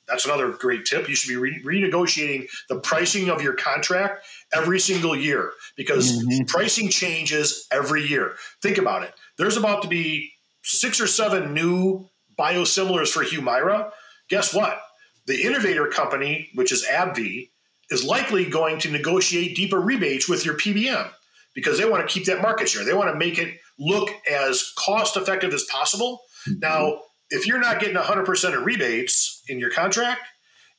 that's 0.07 0.25
another 0.25 0.51
great 0.51 0.85
tip. 0.85 1.09
You 1.09 1.15
should 1.15 1.29
be 1.29 1.35
re- 1.35 1.63
renegotiating 1.63 2.47
the 2.69 2.79
pricing 2.79 3.29
of 3.29 3.41
your 3.41 3.53
contract 3.53 4.25
every 4.53 4.79
single 4.79 5.15
year 5.15 5.51
because 5.75 6.23
mm-hmm. 6.23 6.45
pricing 6.45 6.89
changes 6.89 7.67
every 7.71 8.07
year. 8.07 8.35
Think 8.61 8.77
about 8.77 9.03
it. 9.03 9.13
There's 9.37 9.57
about 9.57 9.81
to 9.83 9.87
be 9.87 10.31
six 10.63 11.01
or 11.01 11.07
seven 11.07 11.53
new 11.53 12.09
biosimilars 12.39 13.09
for 13.09 13.23
Humira. 13.23 13.91
Guess 14.29 14.53
what? 14.53 14.79
The 15.25 15.43
innovator 15.43 15.87
company, 15.87 16.49
which 16.55 16.71
is 16.71 16.85
AbbVie, 16.85 17.49
is 17.89 18.03
likely 18.03 18.49
going 18.49 18.79
to 18.79 18.91
negotiate 18.91 19.55
deeper 19.55 19.79
rebates 19.79 20.29
with 20.29 20.45
your 20.45 20.55
PBM 20.55 21.09
because 21.57 21.79
they 21.79 21.89
want 21.89 22.07
to 22.07 22.13
keep 22.13 22.27
that 22.27 22.39
market 22.39 22.69
share. 22.69 22.85
They 22.85 22.93
want 22.93 23.11
to 23.11 23.17
make 23.17 23.39
it 23.39 23.57
look 23.79 24.11
as 24.31 24.73
cost 24.77 25.17
effective 25.17 25.55
as 25.55 25.63
possible. 25.63 26.21
Mm-hmm. 26.47 26.59
Now, 26.59 26.99
if 27.31 27.47
you're 27.47 27.59
not 27.59 27.79
getting 27.79 27.95
100% 27.95 28.55
of 28.55 28.63
rebates 28.63 29.41
in 29.47 29.57
your 29.57 29.71
contract 29.71 30.21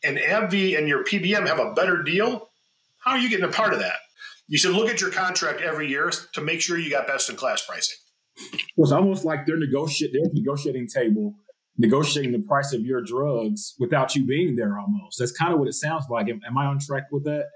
and 0.04 0.18
AbbVie 0.18 0.78
and 0.78 0.86
your 0.86 1.02
PBM 1.02 1.48
have 1.48 1.58
a 1.58 1.72
better 1.74 2.04
deal, 2.04 2.48
how 2.98 3.10
are 3.10 3.18
you 3.18 3.28
getting 3.28 3.44
a 3.44 3.50
part 3.50 3.72
of 3.72 3.80
that? 3.80 3.96
You 4.46 4.56
should 4.56 4.72
look 4.72 4.88
at 4.88 5.00
your 5.00 5.10
contract 5.10 5.62
every 5.62 5.88
year 5.88 6.12
to 6.34 6.40
make 6.40 6.60
sure 6.60 6.78
you 6.78 6.90
got 6.90 7.08
best 7.08 7.28
in 7.28 7.34
class 7.34 7.66
pricing. 7.66 7.96
It's 8.76 8.92
almost 8.92 9.24
like 9.24 9.46
they're 9.46 9.58
negotiating 9.58 10.22
their 10.22 10.30
negotiating 10.32 10.86
table, 10.86 11.34
negotiating 11.76 12.30
the 12.30 12.46
price 12.46 12.72
of 12.72 12.82
your 12.82 13.02
drugs 13.02 13.74
without 13.80 14.14
you 14.14 14.24
being 14.24 14.54
there 14.54 14.78
almost. 14.78 15.18
That's 15.18 15.32
kind 15.32 15.52
of 15.52 15.58
what 15.58 15.66
it 15.66 15.74
sounds 15.74 16.04
like. 16.08 16.28
Am, 16.28 16.40
am 16.46 16.56
I 16.56 16.66
on 16.66 16.78
track 16.78 17.08
with 17.10 17.24
that? 17.24 17.46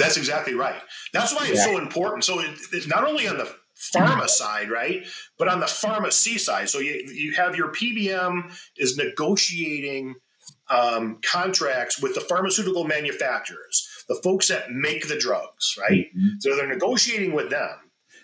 That's 0.00 0.16
exactly 0.16 0.54
right. 0.54 0.80
That's 1.12 1.34
why 1.34 1.46
it's 1.46 1.58
yeah. 1.58 1.66
so 1.66 1.78
important. 1.78 2.24
So 2.24 2.40
it, 2.40 2.58
it's 2.72 2.86
not 2.86 3.06
only 3.06 3.28
on 3.28 3.36
the 3.36 3.54
pharma 3.94 4.28
side, 4.28 4.70
right, 4.70 5.06
but 5.38 5.46
on 5.48 5.60
the 5.60 5.66
pharmacy 5.66 6.38
side. 6.38 6.70
So 6.70 6.78
you 6.78 7.06
you 7.12 7.34
have 7.34 7.54
your 7.54 7.68
PBM 7.68 8.52
is 8.78 8.96
negotiating 8.96 10.14
um, 10.70 11.18
contracts 11.22 12.00
with 12.00 12.14
the 12.14 12.20
pharmaceutical 12.22 12.84
manufacturers, 12.84 14.04
the 14.08 14.18
folks 14.22 14.48
that 14.48 14.70
make 14.70 15.06
the 15.06 15.18
drugs, 15.18 15.76
right? 15.78 16.06
Mm-hmm. 16.16 16.38
So 16.38 16.56
they're 16.56 16.66
negotiating 16.66 17.32
with 17.32 17.50
them, 17.50 17.76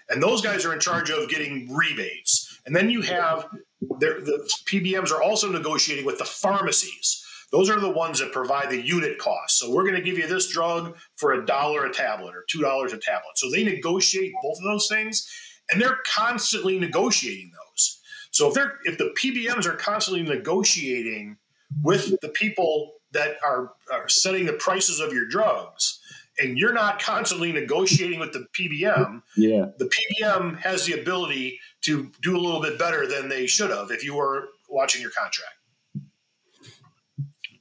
and 0.08 0.22
those 0.22 0.40
guys 0.40 0.64
are 0.64 0.72
in 0.72 0.80
charge 0.80 1.10
of 1.10 1.28
getting 1.28 1.74
rebates. 1.74 2.58
And 2.64 2.74
then 2.74 2.88
you 2.88 3.02
have 3.02 3.46
the 3.80 4.48
PBMs 4.66 5.10
are 5.10 5.22
also 5.22 5.50
negotiating 5.50 6.06
with 6.06 6.18
the 6.18 6.24
pharmacies. 6.24 7.22
Those 7.52 7.70
are 7.70 7.80
the 7.80 7.90
ones 7.90 8.18
that 8.18 8.32
provide 8.32 8.70
the 8.70 8.80
unit 8.80 9.18
cost. 9.18 9.58
So 9.58 9.70
we're 9.70 9.84
going 9.84 9.94
to 9.94 10.02
give 10.02 10.18
you 10.18 10.26
this 10.26 10.50
drug 10.50 10.96
for 11.16 11.32
a 11.32 11.46
dollar 11.46 11.86
a 11.86 11.92
tablet 11.92 12.34
or 12.34 12.44
two 12.48 12.60
dollars 12.60 12.92
a 12.92 12.98
tablet. 12.98 13.36
So 13.36 13.50
they 13.50 13.64
negotiate 13.64 14.32
both 14.42 14.58
of 14.58 14.64
those 14.64 14.88
things, 14.88 15.28
and 15.70 15.80
they're 15.80 15.98
constantly 16.06 16.78
negotiating 16.78 17.52
those. 17.52 18.00
So 18.32 18.48
if 18.48 18.54
they're 18.54 18.78
if 18.84 18.98
the 18.98 19.14
PBMs 19.18 19.66
are 19.66 19.76
constantly 19.76 20.22
negotiating 20.22 21.36
with 21.82 22.20
the 22.20 22.28
people 22.28 22.92
that 23.12 23.36
are, 23.44 23.72
are 23.92 24.08
setting 24.08 24.46
the 24.46 24.52
prices 24.54 25.00
of 25.00 25.12
your 25.12 25.26
drugs, 25.26 26.00
and 26.38 26.58
you're 26.58 26.72
not 26.72 27.00
constantly 27.00 27.52
negotiating 27.52 28.18
with 28.18 28.32
the 28.32 28.46
PBM, 28.58 29.22
yeah. 29.36 29.66
the 29.78 29.90
PBM 30.20 30.58
has 30.58 30.84
the 30.84 31.00
ability 31.00 31.58
to 31.82 32.10
do 32.20 32.36
a 32.36 32.40
little 32.40 32.60
bit 32.60 32.78
better 32.78 33.06
than 33.06 33.28
they 33.28 33.46
should 33.46 33.70
have 33.70 33.90
if 33.90 34.04
you 34.04 34.14
were 34.14 34.48
watching 34.68 35.00
your 35.00 35.10
contract. 35.10 35.55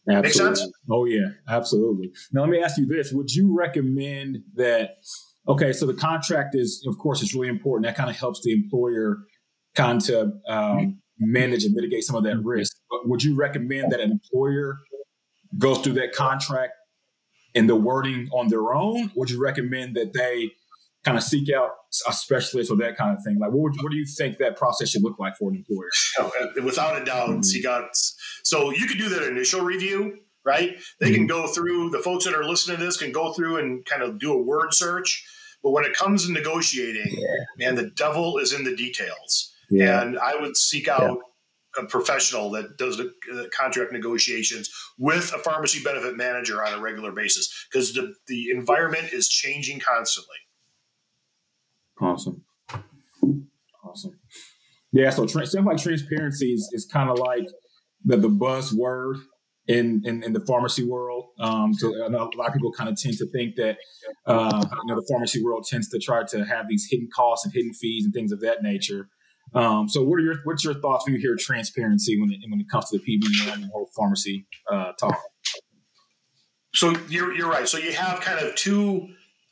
Absolutely. 0.10 0.72
Oh 0.90 1.06
yeah, 1.06 1.30
absolutely. 1.48 2.12
Now 2.32 2.42
let 2.42 2.50
me 2.50 2.62
ask 2.62 2.78
you 2.78 2.86
this: 2.86 3.12
Would 3.12 3.32
you 3.32 3.56
recommend 3.56 4.40
that? 4.56 4.98
Okay, 5.48 5.74
so 5.74 5.86
the 5.86 5.94
contract 5.94 6.56
is, 6.56 6.84
of 6.88 6.98
course, 6.98 7.22
it's 7.22 7.36
really 7.36 7.50
important. 7.50 7.86
That 7.86 7.96
kind 7.96 8.10
of 8.10 8.16
helps 8.16 8.42
the 8.44 8.52
employer 8.52 9.20
kind 9.76 10.08
of 10.10 10.34
um, 10.48 11.00
manage 11.20 11.64
and 11.64 11.74
mitigate 11.74 12.04
some 12.04 12.16
of 12.16 12.24
that 12.24 12.38
risk. 12.44 12.76
But 12.90 13.08
would 13.10 13.24
you 13.24 13.36
recommend 13.36 13.92
that 13.92 14.00
an 14.00 14.12
employer 14.12 14.80
goes 15.58 15.80
through 15.80 15.94
that 15.94 16.14
contract 16.14 16.74
and 17.54 17.70
the 17.70 17.76
wording 17.76 18.30
on 18.34 18.48
their 18.48 18.74
own? 18.74 19.12
Would 19.16 19.30
you 19.30 19.42
recommend 19.42 19.96
that 19.96 20.14
they 20.14 20.52
kind 21.06 21.18
of 21.18 21.24
seek 21.24 21.50
out 21.52 21.70
a 22.08 22.14
specialist 22.14 22.72
or 22.72 22.78
that 22.78 22.98
kind 22.98 23.16
of 23.16 23.24
thing? 23.24 23.38
Like, 23.40 23.52
what, 23.52 23.62
would, 23.72 23.84
what 23.84 23.92
do 23.92 23.98
you 23.98 24.06
think 24.06 24.38
that 24.40 24.58
process 24.58 24.90
should 24.90 25.04
look 25.04 25.20
like 25.20 25.38
for 25.38 25.50
an 25.50 25.56
employer? 25.56 25.90
Oh, 26.20 26.32
without 26.64 27.02
a 27.02 27.06
doubt, 27.06 27.30
mm-hmm. 27.30 27.42
seek 27.44 27.66
out. 27.66 27.90
So 28.44 28.72
you 28.72 28.88
could 28.88 28.98
do 28.98 29.10
that 29.10 29.24
initial 29.24 29.62
review, 29.62 30.20
right? 30.44 30.78
They 31.00 31.08
mm-hmm. 31.08 31.16
can 31.16 31.28
go 31.28 31.48
through, 31.48 31.92
the 31.92 32.00
folks 32.00 32.26
that 32.26 32.34
are 32.34 32.44
listening 32.44 32.78
to 32.78 32.86
this 32.86 32.98
can 32.98 33.12
go 33.12 33.34
through 33.34 33.58
and 33.58 33.86
kind 33.86 34.02
of 34.02 34.20
do 34.20 34.34
a 34.34 34.42
word 34.42 34.74
search. 34.74 35.26
But 35.64 35.72
when 35.72 35.86
it 35.86 35.94
comes 35.94 36.26
to 36.26 36.32
negotiating, 36.32 37.18
yeah. 37.18 37.36
man, 37.58 37.76
the 37.76 37.90
devil 37.92 38.38
is 38.38 38.54
in 38.54 38.64
the 38.64 38.76
details. 38.76 39.54
Yeah. 39.70 40.02
And 40.02 40.20
I 40.20 40.36
would 40.40 40.56
seek 40.58 40.88
out 40.88 41.18
yeah. 41.78 41.84
a 41.84 41.88
professional 41.88 42.52
that 42.52 42.78
does 42.78 42.98
the, 42.98 43.12
the, 43.28 43.50
contract 43.50 43.92
negotiations 43.92 44.70
with 45.00 45.34
a 45.34 45.40
pharmacy 45.40 45.84
benefit 45.84 46.18
manager 46.18 46.64
on 46.64 46.74
a 46.74 46.80
regular 46.80 47.12
basis 47.12 47.68
because 47.72 47.94
the, 47.94 48.14
the 48.28 48.52
environment 48.52 49.12
is 49.12 49.28
changing 49.28 49.80
constantly. 49.80 50.38
Awesome. 52.02 52.44
Awesome. 53.84 54.20
Yeah, 54.92 55.10
so 55.10 55.26
tra- 55.26 55.46
stuff 55.46 55.66
like 55.66 55.78
transparency 55.78 56.54
is, 56.54 56.70
is 56.72 56.86
kind 56.86 57.10
of 57.10 57.20
like 57.20 57.48
the, 58.04 58.18
the 58.18 58.30
buzzword 58.30 59.16
in, 59.68 60.02
in, 60.06 60.24
in 60.24 60.34
the 60.34 60.40
pharmacy 60.42 60.84
world. 60.84 61.26
Um, 61.40 61.74
so 61.74 61.90
a 61.90 62.10
lot 62.10 62.48
of 62.48 62.54
people 62.54 62.72
kind 62.72 62.90
of 62.90 63.00
tend 63.00 63.18
to 63.18 63.26
think 63.32 63.56
that 63.56 63.78
uh, 64.26 64.64
you 64.64 64.94
know 64.94 64.96
the 64.96 65.06
pharmacy 65.10 65.44
world 65.44 65.66
tends 65.70 65.90
to 65.90 66.00
try 66.00 66.24
to 66.24 66.46
have 66.46 66.68
these 66.70 66.88
hidden 66.90 67.10
costs 67.14 67.46
and 67.46 67.54
hidden 67.54 67.74
fees 67.74 68.06
and 68.06 68.14
things 68.14 68.32
of 68.32 68.42
that 68.42 68.64
nature. 68.64 69.10
Um, 69.54 69.88
so 69.88 70.04
what 70.04 70.20
are 70.20 70.24
your 70.24 70.36
what's 70.44 70.64
your 70.64 70.76
thoughts 70.76 71.06
when 71.06 71.16
you 71.16 71.22
hear 71.22 71.36
transparency 71.40 72.20
when 72.20 72.32
it, 72.32 72.40
when 72.50 72.60
it 72.60 72.68
comes 72.72 72.90
to 72.90 72.98
the 72.98 73.04
PBM 73.04 73.54
and 73.54 73.64
the 73.64 73.70
whole 73.74 73.90
pharmacy 73.96 74.46
uh, 74.72 74.92
talk? 75.00 75.20
So 76.74 76.96
you're 77.10 77.34
you're 77.34 77.50
right. 77.50 77.68
So 77.68 77.78
you 77.78 77.94
have 77.94 78.22
kind 78.22 78.46
of 78.46 78.56
two 78.56 79.08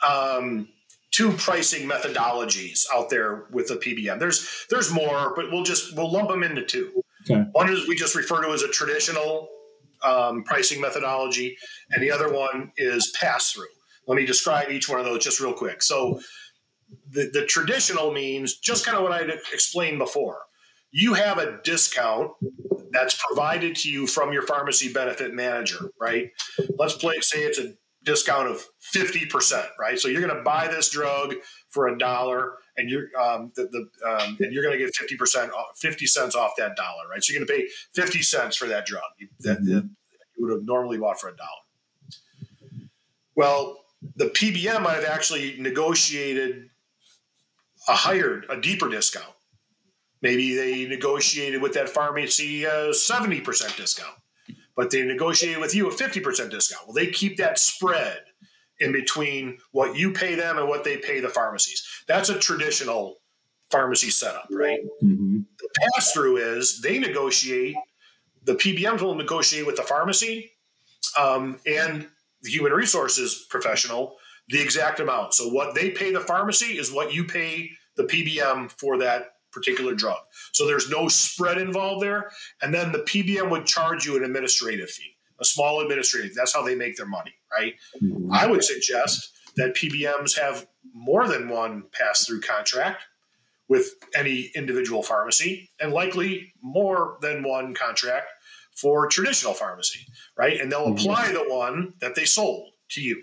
um, 0.08 0.68
two 1.14 1.32
pricing 1.34 1.88
methodologies 1.88 2.86
out 2.94 3.10
there 3.10 3.46
with 3.52 3.68
the 3.68 3.76
PBM. 3.76 4.20
There's 4.20 4.66
there's 4.70 4.92
more, 4.92 5.34
but 5.36 5.52
we'll 5.52 5.64
just 5.64 5.96
we'll 5.96 6.12
lump 6.12 6.30
them 6.30 6.44
into 6.44 6.66
two. 6.66 7.04
Okay. 7.30 7.42
One 7.54 7.72
is 7.72 7.88
we 7.88 7.96
just 7.96 8.16
refer 8.16 8.42
to 8.42 8.50
as 8.50 8.64
a 8.64 8.68
traditional 8.68 9.48
um, 10.04 10.44
pricing 10.44 10.82
methodology, 10.82 11.56
and 11.92 12.04
the 12.04 12.12
other 12.12 12.34
one 12.34 12.74
is 12.76 13.14
pass 13.18 13.52
through. 13.52 13.66
Let 14.08 14.16
me 14.16 14.26
describe 14.26 14.70
each 14.70 14.90
one 14.90 15.00
of 15.00 15.06
those 15.06 15.24
just 15.24 15.40
real 15.40 15.54
quick. 15.54 15.82
So 15.82 16.20
the, 17.12 17.30
the 17.32 17.46
traditional 17.46 18.12
means 18.12 18.58
just 18.58 18.86
kind 18.86 18.98
of 18.98 19.04
what 19.04 19.14
I 19.14 19.22
explained 19.54 20.00
before. 20.00 20.40
You 20.92 21.14
have 21.14 21.38
a 21.38 21.60
discount 21.64 22.32
that's 22.92 23.20
provided 23.28 23.76
to 23.78 23.90
you 23.90 24.06
from 24.06 24.34
your 24.34 24.44
pharmacy 24.44 24.92
benefit 24.92 25.34
manager, 25.34 25.90
right? 26.00 26.32
Let's 26.78 26.96
play 26.96 27.16
say 27.22 27.44
it's 27.44 27.60
a 27.60 27.74
discount 28.04 28.48
of 28.48 28.64
50%, 28.94 29.66
right? 29.80 30.00
So 30.00 30.08
you're 30.08 30.22
going 30.22 30.36
to 30.36 30.44
buy 30.44 30.68
this 30.68 30.90
drug 30.90 31.36
for 31.70 31.88
a 31.88 31.98
dollar 31.98 32.54
and 32.78 32.90
you're 32.90 33.08
um, 33.20 33.52
the, 33.56 33.68
the 33.72 34.10
um, 34.10 34.38
and 34.40 34.52
you're 34.52 34.64
going 34.64 34.78
to 34.78 34.84
get 34.84 34.94
50% 34.94 35.52
off, 35.52 35.78
50 35.78 36.06
cents 36.08 36.36
off 36.36 36.52
that 36.58 36.76
dollar, 36.76 37.08
right? 37.10 37.24
So 37.24 37.34
you're 37.34 37.46
going 37.46 37.48
to 37.48 37.64
pay 37.64 37.70
50 37.94 38.22
cents 38.22 38.56
for 38.56 38.68
that 38.68 38.86
drug 38.86 39.04
you, 39.18 39.28
that, 39.42 39.60
mm-hmm. 39.60 39.74
that 39.74 39.90
you 40.38 40.46
would 40.46 40.52
have 40.52 40.66
normally 40.66 40.98
bought 40.98 41.20
for 41.20 41.30
a 41.30 41.36
dollar. 41.36 41.50
Well, 43.36 43.80
the 44.16 44.26
PBM 44.26 44.82
might 44.82 44.96
have 44.96 45.06
actually 45.06 45.60
negotiated 45.60 46.70
a 47.88 47.94
higher, 47.94 48.44
a 48.50 48.60
deeper 48.60 48.90
discount. 48.90 49.26
Maybe 50.22 50.56
they 50.56 50.86
negotiated 50.86 51.62
with 51.62 51.74
that 51.74 51.90
pharmacy 51.90 52.64
a 52.64 52.90
70% 52.92 53.76
discount 53.76 54.16
but 54.76 54.92
they 54.92 55.04
negotiated 55.04 55.60
with 55.60 55.76
you 55.76 55.88
a 55.88 55.92
50% 55.92 56.50
discount. 56.50 56.88
Well, 56.88 56.94
they 56.94 57.08
keep 57.08 57.38
that 57.38 57.60
spread 57.60 58.20
in 58.80 58.92
between 58.92 59.60
what 59.72 59.96
you 59.96 60.12
pay 60.12 60.36
them 60.36 60.58
and 60.58 60.68
what 60.68 60.84
they 60.84 60.98
pay 60.98 61.20
the 61.20 61.30
pharmacies. 61.30 61.86
That's 62.08 62.30
a 62.30 62.40
traditional 62.40 63.18
pharmacy 63.70 64.10
setup, 64.10 64.48
right? 64.52 64.80
Mm-hmm. 65.04 65.40
The 65.60 65.70
pass 65.82 66.12
through 66.12 66.38
is 66.38 66.82
they 66.82 67.00
negotiate, 67.00 67.76
the 68.44 68.56
PBMs 68.56 69.02
will 69.02 69.16
negotiate 69.16 69.66
with 69.66 69.78
the 69.78 69.84
pharmacy 69.84 70.52
um, 71.18 71.60
and 71.66 72.08
the 72.42 72.52
human 72.52 72.74
resources 72.74 73.46
professional 73.50 74.18
the 74.50 74.62
exact 74.62 75.00
amount. 75.00 75.34
So 75.34 75.50
what 75.50 75.76
they 75.76 75.90
pay 75.92 76.12
the 76.12 76.20
pharmacy 76.20 76.78
is 76.78 76.92
what 76.92 77.14
you 77.14 77.24
pay 77.24 77.72
the 77.96 78.04
PBM 78.04 78.72
for 78.72 78.98
that 79.00 79.33
particular 79.54 79.94
drug. 79.94 80.20
So 80.52 80.66
there's 80.66 80.90
no 80.90 81.08
spread 81.08 81.58
involved 81.58 82.04
there. 82.04 82.32
And 82.62 82.74
then 82.74 82.92
the 82.92 83.00
PBM 83.00 83.50
would 83.50 83.66
charge 83.66 84.06
you 84.06 84.18
an 84.18 84.24
administrative 84.24 84.90
fee, 84.90 85.16
a 85.40 85.46
small 85.46 85.82
administrative. 85.82 86.36
That's 86.36 86.54
how 86.54 86.64
they 86.64 86.76
make 86.76 86.98
their 86.98 87.08
money, 87.08 87.34
right? 87.52 87.76
Mm-hmm. 88.02 88.32
I 88.32 88.48
would 88.48 88.64
suggest 88.64 89.32
that 89.56 89.76
PBMs 89.76 90.38
have 90.40 90.68
more 90.94 91.28
than 91.28 91.50
one 91.50 91.84
pass 91.92 92.26
through 92.26 92.42
contract 92.42 93.04
with 93.70 93.92
any 94.16 94.52
individual 94.56 95.04
pharmacy 95.04 95.70
and 95.80 95.94
likely 95.94 96.54
more 96.62 97.18
than 97.22 97.44
one 97.44 97.74
contract 97.74 98.28
for 98.76 99.08
traditional 99.08 99.54
pharmacy, 99.54 100.06
right? 100.38 100.60
And 100.60 100.72
they'll 100.72 100.92
apply 100.92 101.32
the 101.32 101.46
one 101.48 101.94
that 102.02 102.16
they 102.16 102.26
sold 102.26 102.70
to 102.92 103.02
you, 103.02 103.22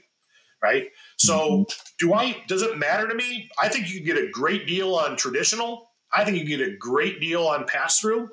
right? 0.63 0.89
So, 1.19 1.51
mm-hmm. 1.51 1.63
do 1.99 2.15
I? 2.15 2.43
Does 2.49 2.63
it 2.63 2.79
matter 2.79 3.09
to 3.09 3.15
me? 3.15 3.51
I 3.61 3.69
think 3.69 3.91
you 3.91 3.97
can 3.97 4.07
get 4.07 4.17
a 4.17 4.31
great 4.31 4.67
deal 4.67 4.95
on 4.95 5.17
traditional. 5.17 5.90
I 6.13 6.25
think 6.25 6.39
you 6.39 6.45
get 6.45 6.67
a 6.67 6.77
great 6.77 7.21
deal 7.21 7.47
on 7.47 7.67
pass 7.67 8.01
through, 8.01 8.31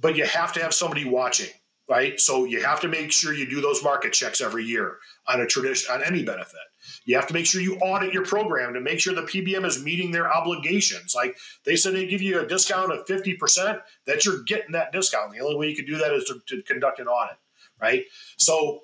but 0.00 0.16
you 0.16 0.24
have 0.24 0.52
to 0.54 0.62
have 0.62 0.74
somebody 0.74 1.04
watching, 1.04 1.50
right? 1.88 2.20
So 2.20 2.44
you 2.44 2.62
have 2.62 2.80
to 2.80 2.88
make 2.88 3.12
sure 3.12 3.34
you 3.34 3.48
do 3.48 3.60
those 3.60 3.82
market 3.82 4.12
checks 4.12 4.40
every 4.40 4.64
year 4.64 4.98
on 5.26 5.40
a 5.40 5.46
tradition 5.46 5.92
on 5.92 6.02
any 6.02 6.22
benefit. 6.22 6.60
You 7.04 7.16
have 7.16 7.26
to 7.28 7.34
make 7.34 7.46
sure 7.46 7.60
you 7.60 7.76
audit 7.78 8.12
your 8.12 8.24
program 8.24 8.74
to 8.74 8.80
make 8.80 9.00
sure 9.00 9.14
the 9.14 9.22
PBM 9.22 9.64
is 9.64 9.82
meeting 9.82 10.10
their 10.10 10.32
obligations. 10.32 11.14
Like 11.14 11.36
they 11.64 11.76
said, 11.76 11.94
they 11.94 12.06
give 12.06 12.22
you 12.22 12.40
a 12.40 12.46
discount 12.46 12.92
of 12.92 13.06
50%, 13.06 13.80
that 14.06 14.24
you're 14.24 14.42
getting 14.44 14.72
that 14.72 14.92
discount. 14.92 15.32
The 15.32 15.40
only 15.40 15.56
way 15.56 15.68
you 15.68 15.76
can 15.76 15.86
do 15.86 15.98
that 15.98 16.12
is 16.12 16.24
to, 16.24 16.40
to 16.46 16.62
conduct 16.62 17.00
an 17.00 17.08
audit, 17.08 17.38
right? 17.80 18.04
So, 18.36 18.80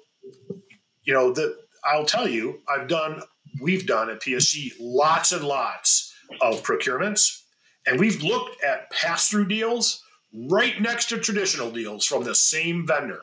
you 1.05 1.13
know, 1.13 1.33
the, 1.33 1.57
I'll 1.85 2.05
tell 2.05 2.29
you, 2.29 2.61
I've 2.69 2.89
done, 2.89 3.23
we've 3.61 3.87
done 3.87 4.11
at 4.11 4.21
PSG 4.21 4.73
lots 4.81 5.33
and 5.33 5.45
lots 5.45 6.15
of 6.41 6.63
procurements, 6.63 7.42
and 7.87 7.99
we've 7.99 8.23
looked 8.23 8.63
at 8.65 8.91
pass 8.91 9.29
through 9.29 9.49
deals 9.49 10.03
right 10.51 10.81
next 10.81 11.09
to 11.11 11.19
traditional 11.19 11.71
deals 11.71 12.05
from 12.05 12.25
the 12.25 12.35
same 12.35 12.87
vendor. 12.87 13.23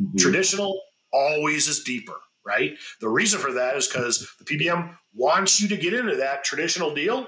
Mm-hmm. 0.00 0.18
Traditional 0.18 0.80
always 1.12 1.68
is 1.68 1.82
deeper 1.82 2.16
right? 2.44 2.76
The 3.00 3.08
reason 3.08 3.40
for 3.40 3.52
that 3.52 3.76
is 3.76 3.86
because 3.86 4.28
the 4.38 4.44
PBM 4.44 4.96
wants 5.14 5.60
you 5.60 5.68
to 5.68 5.76
get 5.76 5.94
into 5.94 6.16
that 6.16 6.44
traditional 6.44 6.94
deal, 6.94 7.26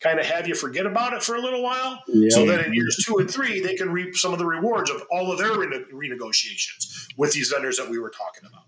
kind 0.00 0.18
of 0.18 0.26
have 0.26 0.48
you 0.48 0.54
forget 0.54 0.86
about 0.86 1.12
it 1.12 1.22
for 1.22 1.36
a 1.36 1.40
little 1.40 1.62
while, 1.62 2.02
yeah. 2.08 2.30
so 2.30 2.46
that 2.46 2.66
in 2.66 2.74
years 2.74 3.02
two 3.06 3.18
and 3.18 3.30
three 3.30 3.60
they 3.60 3.74
can 3.74 3.90
reap 3.90 4.16
some 4.16 4.32
of 4.32 4.38
the 4.38 4.46
rewards 4.46 4.90
of 4.90 5.02
all 5.10 5.30
of 5.30 5.38
their 5.38 5.52
rene- 5.52 5.84
renegotiations 5.92 7.06
with 7.16 7.32
these 7.32 7.48
vendors 7.48 7.76
that 7.76 7.88
we 7.88 7.98
were 7.98 8.10
talking 8.10 8.48
about. 8.48 8.64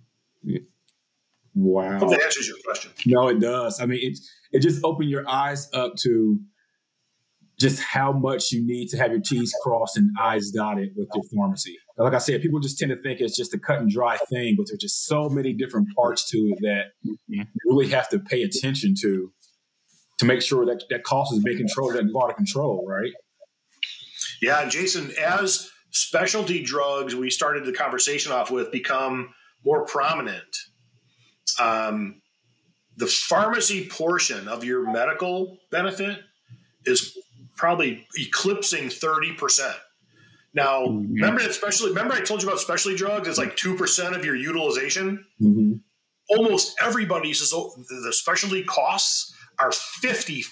Wow, 1.55 1.99
Hope 1.99 2.11
that 2.11 2.23
answers 2.23 2.49
your 2.49 2.57
question. 2.65 2.93
No, 3.05 3.29
it 3.29 3.39
does. 3.39 3.79
I 3.81 3.87
mean, 3.87 3.99
it 4.03 4.19
it 4.53 4.61
just 4.61 4.83
opened 4.85 5.11
your 5.11 5.29
eyes 5.29 5.69
up 5.75 5.97
to 5.97 6.41
just 7.63 7.81
how 7.81 8.13
much 8.13 8.53
you 8.53 8.65
need 8.67 8.89
to 8.89 8.99
have 8.99 9.13
your 9.13 9.21
T's 9.21 9.55
crossed 9.63 9.97
and 9.97 10.11
I's 10.21 10.51
dotted 10.51 10.91
with 10.97 11.09
your 11.15 11.25
pharmacy. 11.35 11.79
Like 11.97 12.13
I 12.13 12.19
said, 12.19 12.43
people 12.43 12.61
just 12.61 12.79
tend 12.79 12.91
to 12.91 13.01
think 13.01 13.21
it's 13.21 13.37
just 13.37 13.55
a 13.55 13.59
cut 13.59 13.79
and 13.79 13.91
dry 13.91 14.19
thing, 14.29 14.57
but 14.57 14.67
there's 14.69 14.81
just 14.81 15.07
so 15.07 15.29
many 15.29 15.53
different 15.53 15.89
parts 15.95 16.29
to 16.31 16.39
it 16.39 16.59
that 16.61 16.85
you 17.03 17.45
really 17.65 17.89
have 17.89 18.09
to 18.11 18.19
pay 18.19 18.43
attention 18.43 18.95
to 19.03 19.33
to 20.19 20.27
make 20.27 20.43
sure 20.43 20.67
that 20.67 20.85
that 20.91 21.05
cost 21.05 21.33
is 21.33 21.43
being 21.43 21.59
controlled, 21.59 21.95
that 21.95 22.13
go 22.13 22.23
out 22.23 22.31
of 22.31 22.37
control, 22.37 22.85
right? 22.87 23.13
Yeah, 24.41 24.69
Jason, 24.69 25.13
as 25.21 25.71
specialty 25.91 26.63
drugs, 26.63 27.15
we 27.15 27.31
started 27.31 27.65
the 27.65 27.73
conversation 27.73 28.33
off 28.33 28.51
with 28.51 28.73
become 28.73 29.33
more 29.65 29.85
prominent. 29.87 30.57
Um, 31.61 32.21
the 32.97 33.07
pharmacy 33.07 33.89
portion 33.89 34.49
of 34.49 34.65
your 34.65 34.91
medical 34.91 35.59
benefit 35.71 36.19
is 36.85 37.17
probably 37.63 38.05
eclipsing 38.19 38.89
30%. 38.89 39.73
Now, 40.53 40.81
mm-hmm. 40.81 41.15
remember, 41.15 41.43
especially 41.43 41.91
remember 41.91 42.15
I 42.15 42.21
told 42.21 42.43
you 42.43 42.49
about 42.49 42.59
specialty 42.59 42.99
drugs. 42.99 43.29
It's 43.29 43.39
like 43.39 43.55
two 43.55 43.77
percent 43.77 44.17
of 44.17 44.25
your 44.25 44.35
utilization. 44.35 45.25
Mm-hmm. 45.41 45.75
Almost 46.37 46.75
everybody's 46.83 47.39
the 47.39 48.13
specialty 48.13 48.65
costs 48.65 49.33
are 49.61 49.71
50 49.71 50.43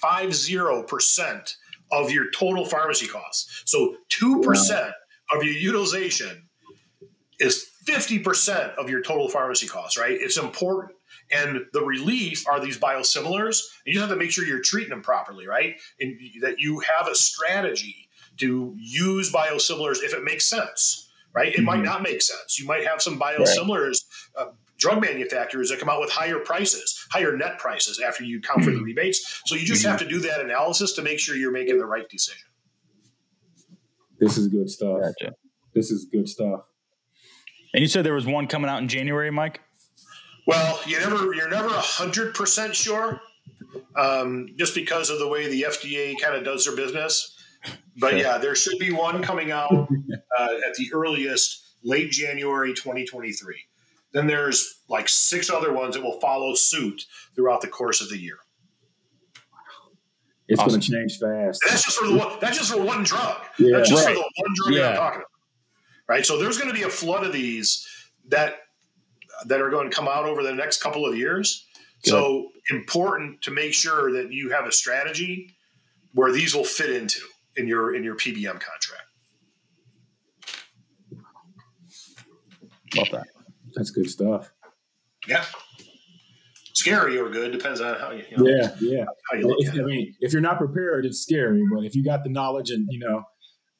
percent 0.87 1.57
of 1.91 2.11
your 2.11 2.31
total 2.31 2.63
pharmacy 2.63 3.07
costs. 3.07 3.63
So 3.65 3.97
two 4.07 4.39
percent 4.39 4.93
wow. 5.33 5.37
of 5.37 5.43
your 5.43 5.53
utilization 5.53 6.47
is 7.41 7.67
50% 7.85 8.75
of 8.75 8.89
your 8.89 9.01
total 9.01 9.27
pharmacy 9.27 9.67
costs, 9.67 9.97
right? 9.97 10.13
It's 10.13 10.37
important. 10.37 10.95
And 11.31 11.65
the 11.73 11.83
relief 11.83 12.47
are 12.47 12.59
these 12.59 12.77
biosimilars. 12.77 13.61
And 13.85 13.93
you 13.93 13.99
have 14.01 14.09
to 14.09 14.15
make 14.15 14.31
sure 14.31 14.45
you're 14.45 14.61
treating 14.61 14.89
them 14.89 15.01
properly, 15.01 15.47
right? 15.47 15.75
And 15.99 16.17
that 16.41 16.59
you 16.59 16.79
have 16.79 17.07
a 17.07 17.15
strategy 17.15 18.09
to 18.37 18.75
use 18.77 19.31
biosimilars 19.31 20.03
if 20.03 20.13
it 20.13 20.23
makes 20.23 20.45
sense, 20.45 21.09
right? 21.33 21.49
It 21.49 21.57
mm-hmm. 21.57 21.65
might 21.65 21.83
not 21.83 22.01
make 22.01 22.21
sense. 22.21 22.59
You 22.59 22.65
might 22.65 22.85
have 22.85 23.01
some 23.01 23.19
biosimilars, 23.19 24.03
right. 24.35 24.47
uh, 24.47 24.51
drug 24.77 25.01
manufacturers 25.01 25.69
that 25.69 25.79
come 25.79 25.89
out 25.89 26.01
with 26.01 26.09
higher 26.09 26.39
prices, 26.39 27.05
higher 27.11 27.35
net 27.37 27.59
prices 27.59 27.99
after 27.99 28.23
you 28.23 28.41
count 28.41 28.63
for 28.63 28.71
the 28.71 28.77
mm-hmm. 28.77 28.85
rebates. 28.85 29.41
So 29.45 29.55
you 29.55 29.65
just 29.65 29.81
mm-hmm. 29.81 29.91
have 29.91 29.99
to 29.99 30.07
do 30.07 30.19
that 30.21 30.41
analysis 30.41 30.93
to 30.93 31.01
make 31.01 31.19
sure 31.19 31.35
you're 31.35 31.51
making 31.51 31.77
the 31.77 31.85
right 31.85 32.07
decision. 32.09 32.41
This 34.19 34.37
is 34.37 34.47
good 34.47 34.69
stuff. 34.69 34.99
Gotcha. 35.01 35.33
This 35.73 35.91
is 35.91 36.05
good 36.05 36.27
stuff. 36.27 36.61
And 37.73 37.81
you 37.81 37.87
said 37.87 38.05
there 38.05 38.13
was 38.13 38.27
one 38.27 38.47
coming 38.47 38.69
out 38.69 38.81
in 38.81 38.87
January, 38.87 39.31
Mike. 39.31 39.61
Well, 40.47 40.79
you 40.85 40.99
never 40.99 41.33
you're 41.33 41.49
never 41.49 41.69
hundred 41.69 42.33
percent 42.33 42.75
sure, 42.75 43.21
um, 43.95 44.47
just 44.57 44.75
because 44.75 45.09
of 45.09 45.19
the 45.19 45.27
way 45.27 45.47
the 45.47 45.63
FDA 45.63 46.19
kind 46.19 46.35
of 46.35 46.43
does 46.43 46.65
their 46.65 46.75
business. 46.75 47.37
But 47.97 48.11
sure. 48.11 48.19
yeah, 48.19 48.37
there 48.37 48.55
should 48.55 48.79
be 48.79 48.91
one 48.91 49.21
coming 49.21 49.51
out 49.51 49.71
uh, 49.71 50.47
at 50.67 50.75
the 50.75 50.89
earliest, 50.93 51.75
late 51.83 52.09
January 52.09 52.73
2023. 52.73 53.55
Then 54.13 54.27
there's 54.27 54.81
like 54.89 55.07
six 55.07 55.49
other 55.49 55.71
ones 55.71 55.95
that 55.95 56.03
will 56.03 56.19
follow 56.19 56.55
suit 56.55 57.05
throughout 57.35 57.61
the 57.61 57.67
course 57.67 58.01
of 58.01 58.09
the 58.09 58.17
year. 58.17 58.37
It's 60.47 60.59
awesome. 60.59 60.71
going 60.71 60.81
to 60.81 60.91
change 60.91 61.19
fast. 61.19 61.61
And 61.63 61.71
that's 61.71 61.83
just 61.83 61.97
for 61.97 62.07
the 62.07 62.17
one. 62.17 62.37
That's 62.41 62.57
just 62.57 62.73
for 62.73 62.81
one 62.81 63.03
drug. 63.03 63.37
Yeah, 63.57 63.77
that's 63.77 63.89
just 63.89 64.05
right. 64.05 64.15
for 64.15 64.23
the 64.23 64.43
one 64.43 64.53
drug 64.55 64.73
yeah. 64.73 64.89
I'm 64.89 64.95
talking 64.95 65.17
about 65.19 65.27
right? 66.11 66.25
So 66.25 66.37
there's 66.37 66.57
going 66.57 66.69
to 66.69 66.75
be 66.75 66.83
a 66.83 66.89
flood 66.89 67.25
of 67.25 67.31
these 67.31 67.87
that 68.27 68.55
that 69.47 69.61
are 69.61 69.69
going 69.69 69.89
to 69.89 69.95
come 69.95 70.07
out 70.07 70.25
over 70.25 70.43
the 70.43 70.53
next 70.53 70.81
couple 70.81 71.05
of 71.05 71.15
years. 71.17 71.65
Good. 72.03 72.11
So 72.11 72.49
important 72.69 73.41
to 73.43 73.51
make 73.51 73.73
sure 73.73 74.11
that 74.13 74.31
you 74.31 74.49
have 74.49 74.65
a 74.65 74.71
strategy 74.71 75.55
where 76.13 76.31
these 76.31 76.55
will 76.55 76.63
fit 76.63 76.89
into 76.89 77.21
in 77.55 77.67
your 77.67 77.95
in 77.95 78.03
your 78.03 78.15
PBM 78.15 78.59
contract. 78.59 79.03
Love 82.95 83.07
that. 83.11 83.27
That's 83.75 83.91
good 83.91 84.09
stuff. 84.09 84.51
Yeah. 85.27 85.45
Scary 86.73 87.19
or 87.19 87.29
good 87.29 87.51
depends 87.51 87.79
on 87.79 87.99
how 87.99 88.11
you. 88.11 88.23
you 88.29 88.37
know, 88.37 88.49
yeah, 88.49 88.75
yeah. 88.79 89.05
How 89.29 89.37
you 89.37 89.47
look 89.47 89.79
I 89.79 89.83
mean, 89.83 90.15
if 90.19 90.33
you're 90.33 90.41
not 90.41 90.57
prepared, 90.57 91.05
it's 91.05 91.19
scary. 91.19 91.63
But 91.71 91.83
if 91.83 91.95
you 91.95 92.03
got 92.03 92.23
the 92.23 92.29
knowledge 92.29 92.71
and 92.71 92.87
you 92.89 92.99
know 92.99 93.23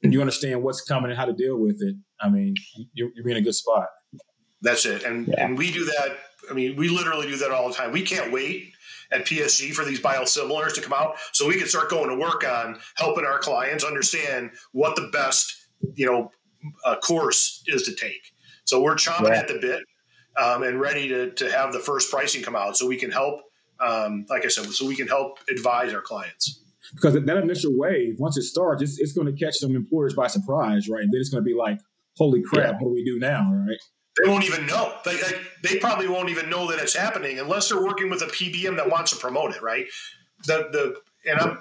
you 0.04 0.22
understand 0.22 0.64
what's 0.64 0.82
coming 0.82 1.10
and 1.12 1.20
how 1.20 1.26
to 1.26 1.34
deal 1.34 1.58
with 1.58 1.82
it, 1.82 1.96
I 2.20 2.30
mean, 2.30 2.56
you're, 2.94 3.10
you're 3.16 3.30
in 3.30 3.38
a 3.38 3.42
good 3.42 3.56
spot. 3.56 3.88
That's 4.62 4.86
it. 4.86 5.04
And 5.04 5.28
yeah. 5.28 5.46
and 5.46 5.58
we 5.58 5.72
do 5.72 5.86
that. 5.86 6.18
I 6.50 6.54
mean, 6.54 6.76
we 6.76 6.90
literally 6.90 7.28
do 7.28 7.38
that 7.38 7.52
all 7.52 7.68
the 7.68 7.74
time. 7.74 7.92
We 7.92 8.02
can't 8.02 8.32
wait 8.32 8.74
at 9.12 9.26
PSG 9.26 9.74
for 9.74 9.84
these 9.84 10.00
biosimilars 10.00 10.74
to 10.76 10.82
come 10.82 10.94
out 10.94 11.16
so 11.34 11.48
we 11.48 11.58
can 11.58 11.68
start 11.68 11.90
going 11.90 12.10
to 12.10 12.16
work 12.16 12.44
on 12.46 12.80
helping 12.96 13.26
our 13.26 13.40
clients 13.40 13.84
understand 13.84 14.52
what 14.72 14.96
the 14.96 15.10
best, 15.12 15.68
you 15.96 16.06
know, 16.06 16.32
uh, 16.86 16.96
course 16.98 17.64
is 17.68 17.84
to 17.84 17.96
take. 17.96 18.34
So 18.64 18.82
we're 18.82 18.96
chomping 18.96 19.30
yeah. 19.30 19.40
at 19.40 19.48
the 19.48 19.60
bit 19.60 19.84
um, 20.38 20.64
and 20.64 20.80
ready 20.80 21.10
to, 21.10 21.32
to 21.32 21.52
have 21.52 21.74
the 21.74 21.80
first 21.80 22.10
pricing 22.10 22.42
come 22.42 22.56
out 22.56 22.78
so 22.78 22.88
we 22.88 22.96
can 22.96 23.12
help, 23.12 23.42
um, 23.80 24.26
like 24.30 24.46
I 24.46 24.48
said, 24.48 24.66
so 24.68 24.88
we 24.88 24.96
can 24.96 25.08
help 25.08 25.40
advise 25.50 25.94
our 25.94 26.02
clients 26.02 26.62
because 26.94 27.14
that 27.14 27.38
initial 27.38 27.72
wave, 27.76 28.16
once 28.20 28.38
it 28.38 28.44
starts, 28.44 28.82
it's, 28.82 29.00
it's 29.00 29.14
going 29.14 29.34
to 29.34 29.34
catch 29.34 29.56
some 29.56 29.76
employers 29.76 30.14
by 30.14 30.28
surprise, 30.28 30.90
right? 30.90 31.04
And 31.04 31.12
then 31.12 31.20
it's 31.20 31.30
going 31.30 31.44
to 31.44 31.48
be 31.48 31.56
like, 31.56 31.80
holy 32.18 32.42
crap, 32.42 32.66
yeah. 32.66 32.72
what 32.74 32.90
do 32.90 32.94
we 32.94 33.04
do 33.04 33.20
now, 33.20 33.50
right? 33.68 33.78
They 34.22 34.30
won't 34.30 34.44
even 34.44 34.66
know. 34.66 34.94
They, 35.06 35.16
they, 35.16 35.42
they, 35.64 35.80
probably 35.80 36.08
won't 36.08 36.30
even 36.30 36.50
know 36.50 36.70
that 36.70 36.80
it's 36.80 36.96
happening 36.96 37.40
unless 37.40 37.70
they're 37.70 37.82
working 37.82 38.10
with 38.10 38.22
a 38.22 38.26
PBM 38.26 38.76
that 38.76 38.90
wants 38.90 39.12
to 39.12 39.18
promote 39.18 39.56
it, 39.56 39.62
right? 39.62 39.86
The 40.46 40.68
the 40.72 41.30
and 41.30 41.40
I'm 41.40 41.58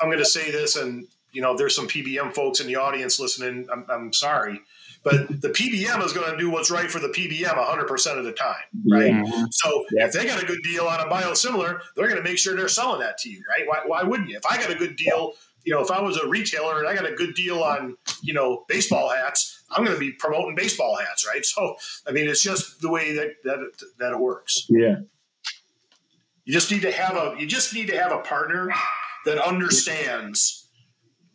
I'm 0.00 0.08
going 0.08 0.18
to 0.18 0.24
say 0.24 0.50
this, 0.50 0.76
and 0.76 1.06
you 1.32 1.40
know, 1.40 1.56
there's 1.56 1.74
some 1.74 1.88
PBM 1.88 2.34
folks 2.34 2.60
in 2.60 2.66
the 2.66 2.76
audience 2.76 3.18
listening. 3.18 3.66
I'm, 3.72 3.86
I'm 3.88 4.12
sorry, 4.12 4.60
but 5.02 5.28
the 5.40 5.48
PBM 5.48 6.04
is 6.04 6.12
going 6.12 6.30
to 6.30 6.36
do 6.36 6.50
what's 6.50 6.70
right 6.70 6.90
for 6.90 6.98
the 6.98 7.08
PBM 7.08 7.44
100% 7.44 8.18
of 8.18 8.24
the 8.24 8.32
time, 8.32 8.54
right? 8.90 9.06
Yeah. 9.06 9.44
So 9.50 9.84
yeah. 9.92 10.06
if 10.06 10.12
they 10.12 10.26
got 10.26 10.42
a 10.42 10.46
good 10.46 10.62
deal 10.62 10.86
on 10.86 11.00
a 11.00 11.10
biosimilar, 11.10 11.80
they're 11.96 12.08
going 12.08 12.22
to 12.22 12.28
make 12.28 12.38
sure 12.38 12.54
they're 12.54 12.68
selling 12.68 13.00
that 13.00 13.18
to 13.18 13.30
you, 13.30 13.42
right? 13.48 13.66
Why, 13.66 13.82
why 13.86 14.02
wouldn't 14.02 14.28
you? 14.28 14.36
If 14.36 14.46
I 14.46 14.58
got 14.58 14.70
a 14.70 14.74
good 14.74 14.96
deal 14.96 15.34
you 15.64 15.72
know, 15.72 15.80
if 15.80 15.90
I 15.90 16.00
was 16.00 16.16
a 16.18 16.28
retailer 16.28 16.78
and 16.78 16.88
I 16.88 16.94
got 16.94 17.10
a 17.10 17.14
good 17.14 17.34
deal 17.34 17.62
on, 17.62 17.96
you 18.22 18.34
know, 18.34 18.64
baseball 18.68 19.08
hats, 19.08 19.53
I'm 19.74 19.84
going 19.84 19.96
to 19.96 20.00
be 20.00 20.12
promoting 20.12 20.54
baseball 20.54 20.96
hats, 20.96 21.26
right? 21.26 21.44
So, 21.54 21.76
I 22.06 22.12
mean, 22.12 22.28
it's 22.28 22.42
just 22.42 22.80
the 22.80 22.90
way 22.90 23.14
that 23.14 23.34
that 23.44 23.58
it, 23.60 23.82
that 23.98 24.12
it 24.12 24.18
works. 24.18 24.66
Yeah. 24.68 24.96
You 26.44 26.52
just 26.52 26.70
need 26.70 26.82
to 26.82 26.92
have 26.92 27.16
a 27.16 27.36
you 27.38 27.46
just 27.46 27.72
need 27.74 27.88
to 27.88 27.98
have 27.98 28.12
a 28.12 28.18
partner 28.18 28.70
that 29.24 29.38
understands 29.38 30.68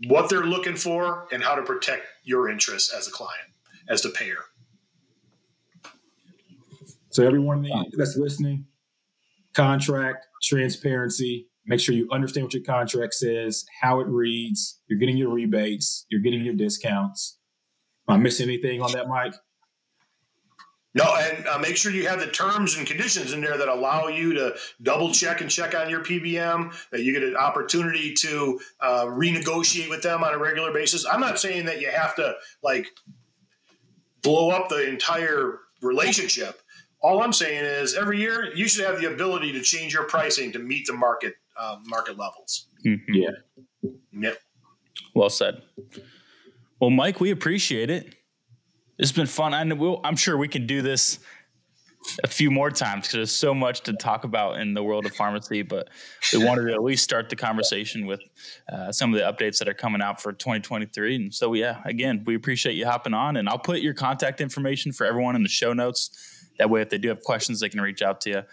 what 0.07 0.29
they're 0.29 0.45
looking 0.45 0.75
for 0.75 1.27
and 1.31 1.43
how 1.43 1.55
to 1.55 1.63
protect 1.63 2.05
your 2.23 2.49
interests 2.49 2.93
as 2.93 3.07
a 3.07 3.11
client, 3.11 3.49
as 3.89 4.01
the 4.01 4.09
payer. 4.09 4.45
So 7.11 7.25
everyone 7.25 7.67
that's 7.97 8.15
listening, 8.17 8.65
contract, 9.55 10.27
transparency, 10.43 11.47
make 11.65 11.79
sure 11.79 11.95
you 11.95 12.07
understand 12.11 12.45
what 12.45 12.53
your 12.53 12.63
contract 12.63 13.15
says, 13.15 13.65
how 13.81 13.99
it 13.99 14.07
reads, 14.07 14.79
you're 14.87 14.99
getting 14.99 15.17
your 15.17 15.29
rebates, 15.29 16.05
you're 16.09 16.21
getting 16.21 16.45
your 16.45 16.53
discounts. 16.53 17.37
Am 18.09 18.15
I 18.15 18.17
missing 18.17 18.47
anything 18.47 18.81
on 18.81 18.91
that, 18.93 19.07
Mike? 19.07 19.33
No, 20.95 21.03
and 21.15 21.47
uh, 21.47 21.59
make 21.59 21.77
sure 21.77 21.91
you 21.91 22.07
have 22.07 22.19
the 22.19 22.27
terms 22.27 22.75
and 22.75 22.87
conditions 22.87 23.33
in 23.33 23.41
there 23.41 23.57
that 23.57 23.67
allow 23.67 24.07
you 24.07 24.33
to 24.33 24.55
double 24.81 25.11
check 25.11 25.39
and 25.41 25.49
check 25.49 25.75
on 25.75 25.87
your 25.89 26.03
PBM, 26.03 26.73
that 26.91 27.03
you 27.03 27.13
get 27.13 27.21
an 27.21 27.35
opportunity 27.35 28.13
to 28.15 28.59
uh, 28.81 29.05
renegotiate 29.05 29.89
with 29.89 30.01
them 30.01 30.23
on 30.23 30.33
a 30.33 30.37
regular 30.37 30.73
basis. 30.73 31.05
I'm 31.05 31.19
not 31.19 31.39
saying 31.39 31.65
that 31.65 31.79
you 31.79 31.91
have 31.91 32.15
to 32.15 32.33
like 32.63 32.87
blow 34.23 34.49
up 34.49 34.69
the 34.69 34.89
entire 34.89 35.59
relationship. 35.81 36.59
All 37.01 37.21
I'm 37.21 37.33
saying 37.33 37.63
is 37.63 37.95
every 37.95 38.19
year 38.19 38.51
you 38.55 38.67
should 38.67 38.85
have 38.85 38.99
the 38.99 39.13
ability 39.13 39.51
to 39.53 39.61
change 39.61 39.93
your 39.93 40.03
pricing 40.03 40.51
to 40.53 40.59
meet 40.59 40.87
the 40.87 40.93
market 40.93 41.35
uh, 41.57 41.77
market 41.85 42.17
levels. 42.17 42.65
Mm-hmm. 42.85 43.13
Yeah. 43.13 43.91
Yep. 44.11 44.37
Well 45.13 45.29
said. 45.29 45.61
Well, 46.79 46.89
Mike, 46.89 47.19
we 47.19 47.31
appreciate 47.31 47.89
it. 47.89 48.15
It's 48.97 49.11
been 49.11 49.27
fun. 49.27 49.53
I 49.53 49.63
we'll, 49.73 50.01
I'm 50.03 50.15
sure 50.15 50.37
we 50.37 50.47
can 50.47 50.65
do 50.65 50.81
this 50.81 51.19
a 52.23 52.27
few 52.27 52.49
more 52.49 52.71
times 52.71 53.01
because 53.03 53.13
there's 53.13 53.31
so 53.31 53.53
much 53.53 53.81
to 53.81 53.93
talk 53.93 54.23
about 54.23 54.59
in 54.59 54.73
the 54.73 54.83
world 54.83 55.05
of 55.05 55.13
pharmacy. 55.13 55.61
But 55.61 55.89
we 56.33 56.43
wanted 56.43 56.67
to 56.67 56.73
at 56.73 56.81
least 56.81 57.03
start 57.03 57.29
the 57.29 57.35
conversation 57.35 58.05
with 58.05 58.21
uh, 58.71 58.91
some 58.91 59.13
of 59.13 59.19
the 59.19 59.25
updates 59.25 59.59
that 59.59 59.67
are 59.67 59.73
coming 59.73 60.01
out 60.01 60.21
for 60.21 60.31
2023. 60.31 61.15
And 61.15 61.33
so, 61.33 61.53
yeah, 61.53 61.81
again, 61.85 62.23
we 62.25 62.35
appreciate 62.35 62.75
you 62.75 62.85
hopping 62.85 63.13
on. 63.13 63.37
And 63.37 63.49
I'll 63.49 63.59
put 63.59 63.81
your 63.81 63.93
contact 63.93 64.41
information 64.41 64.91
for 64.91 65.05
everyone 65.05 65.35
in 65.35 65.43
the 65.43 65.49
show 65.49 65.73
notes. 65.73 66.47
That 66.57 66.69
way, 66.69 66.81
if 66.81 66.89
they 66.89 66.97
do 66.97 67.09
have 67.09 67.21
questions, 67.21 67.59
they 67.59 67.69
can 67.69 67.81
reach 67.81 68.01
out 68.01 68.21
to 68.21 68.29
you. 68.29 68.43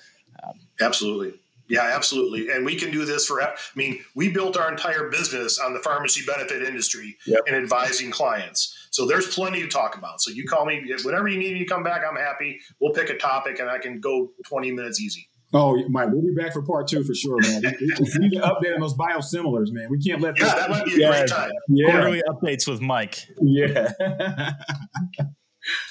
Um, 0.42 0.60
Absolutely. 0.80 1.40
Yeah, 1.68 1.83
absolutely. 1.83 2.50
And 2.50 2.64
we 2.64 2.76
can 2.76 2.90
do 2.90 3.05
this 3.05 3.26
for, 3.26 3.42
I 3.42 3.55
mean, 3.74 4.00
we 4.14 4.31
built 4.31 4.57
our 4.57 4.70
entire 4.70 5.09
business 5.09 5.59
on 5.59 5.74
the 5.74 5.81
pharmacy 5.81 6.22
benefit 6.26 6.62
industry 6.62 7.16
yep. 7.26 7.40
and 7.46 7.57
advising 7.57 8.11
clients. 8.11 8.88
So 8.90 9.07
there's 9.07 9.35
plenty 9.35 9.62
to 9.62 9.68
talk 9.68 9.96
about. 9.96 10.20
So 10.20 10.31
you 10.31 10.44
call 10.46 10.64
me, 10.64 10.92
whenever 11.02 11.29
you 11.29 11.38
need 11.38 11.55
me 11.55 11.59
to 11.61 11.64
come 11.66 11.83
back, 11.83 12.02
I'm 12.09 12.16
happy. 12.16 12.61
We'll 12.81 12.92
pick 12.92 13.11
a 13.11 13.16
topic 13.16 13.59
and 13.59 13.68
I 13.68 13.79
can 13.79 14.00
go 14.00 14.31
20 14.46 14.72
minutes 14.72 15.00
easy. 15.00 15.29
Oh, 15.52 15.76
Mike, 15.88 16.09
we'll 16.11 16.22
be 16.22 16.35
back 16.35 16.52
for 16.52 16.62
part 16.62 16.88
two 16.88 17.05
for 17.05 17.14
sure, 17.14 17.38
man. 17.40 17.62
we, 17.62 18.18
need 18.18 18.33
to 18.33 18.40
update 18.40 18.74
on 18.74 18.81
those 18.81 18.94
biosimilars, 18.94 19.70
man. 19.70 19.88
We 19.90 20.02
can't 20.02 20.20
let 20.20 20.38
yeah, 20.38 20.55
that 20.55 20.70
might 20.70 20.85
be 20.85 20.94
a 20.94 20.98
yeah, 20.98 21.11
great 21.11 21.29
time. 21.29 21.50
Yeah. 21.68 21.90
Quarterly 21.92 22.22
updates 22.29 22.68
with 22.68 22.81
Mike. 22.81 23.26
Yeah. 23.40 23.92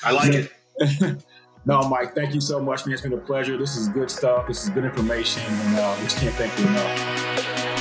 I 0.03 0.11
like 0.11 0.33
it. 0.33 0.51
No, 1.65 1.81
Mike, 1.89 2.13
thank 2.13 2.35
you 2.35 2.41
so 2.41 2.59
much, 2.59 2.85
man. 2.85 2.93
It's 2.93 3.01
been 3.01 3.13
a 3.13 3.17
pleasure. 3.17 3.57
This 3.57 3.75
is 3.75 3.87
good 3.87 4.11
stuff. 4.11 4.47
This 4.47 4.63
is 4.63 4.69
good 4.69 4.85
information, 4.85 5.41
and 5.47 5.79
uh, 5.79 5.95
we 5.97 6.03
just 6.03 6.17
can't 6.17 6.35
thank 6.35 6.57
you 6.59 6.67
enough. 6.67 7.74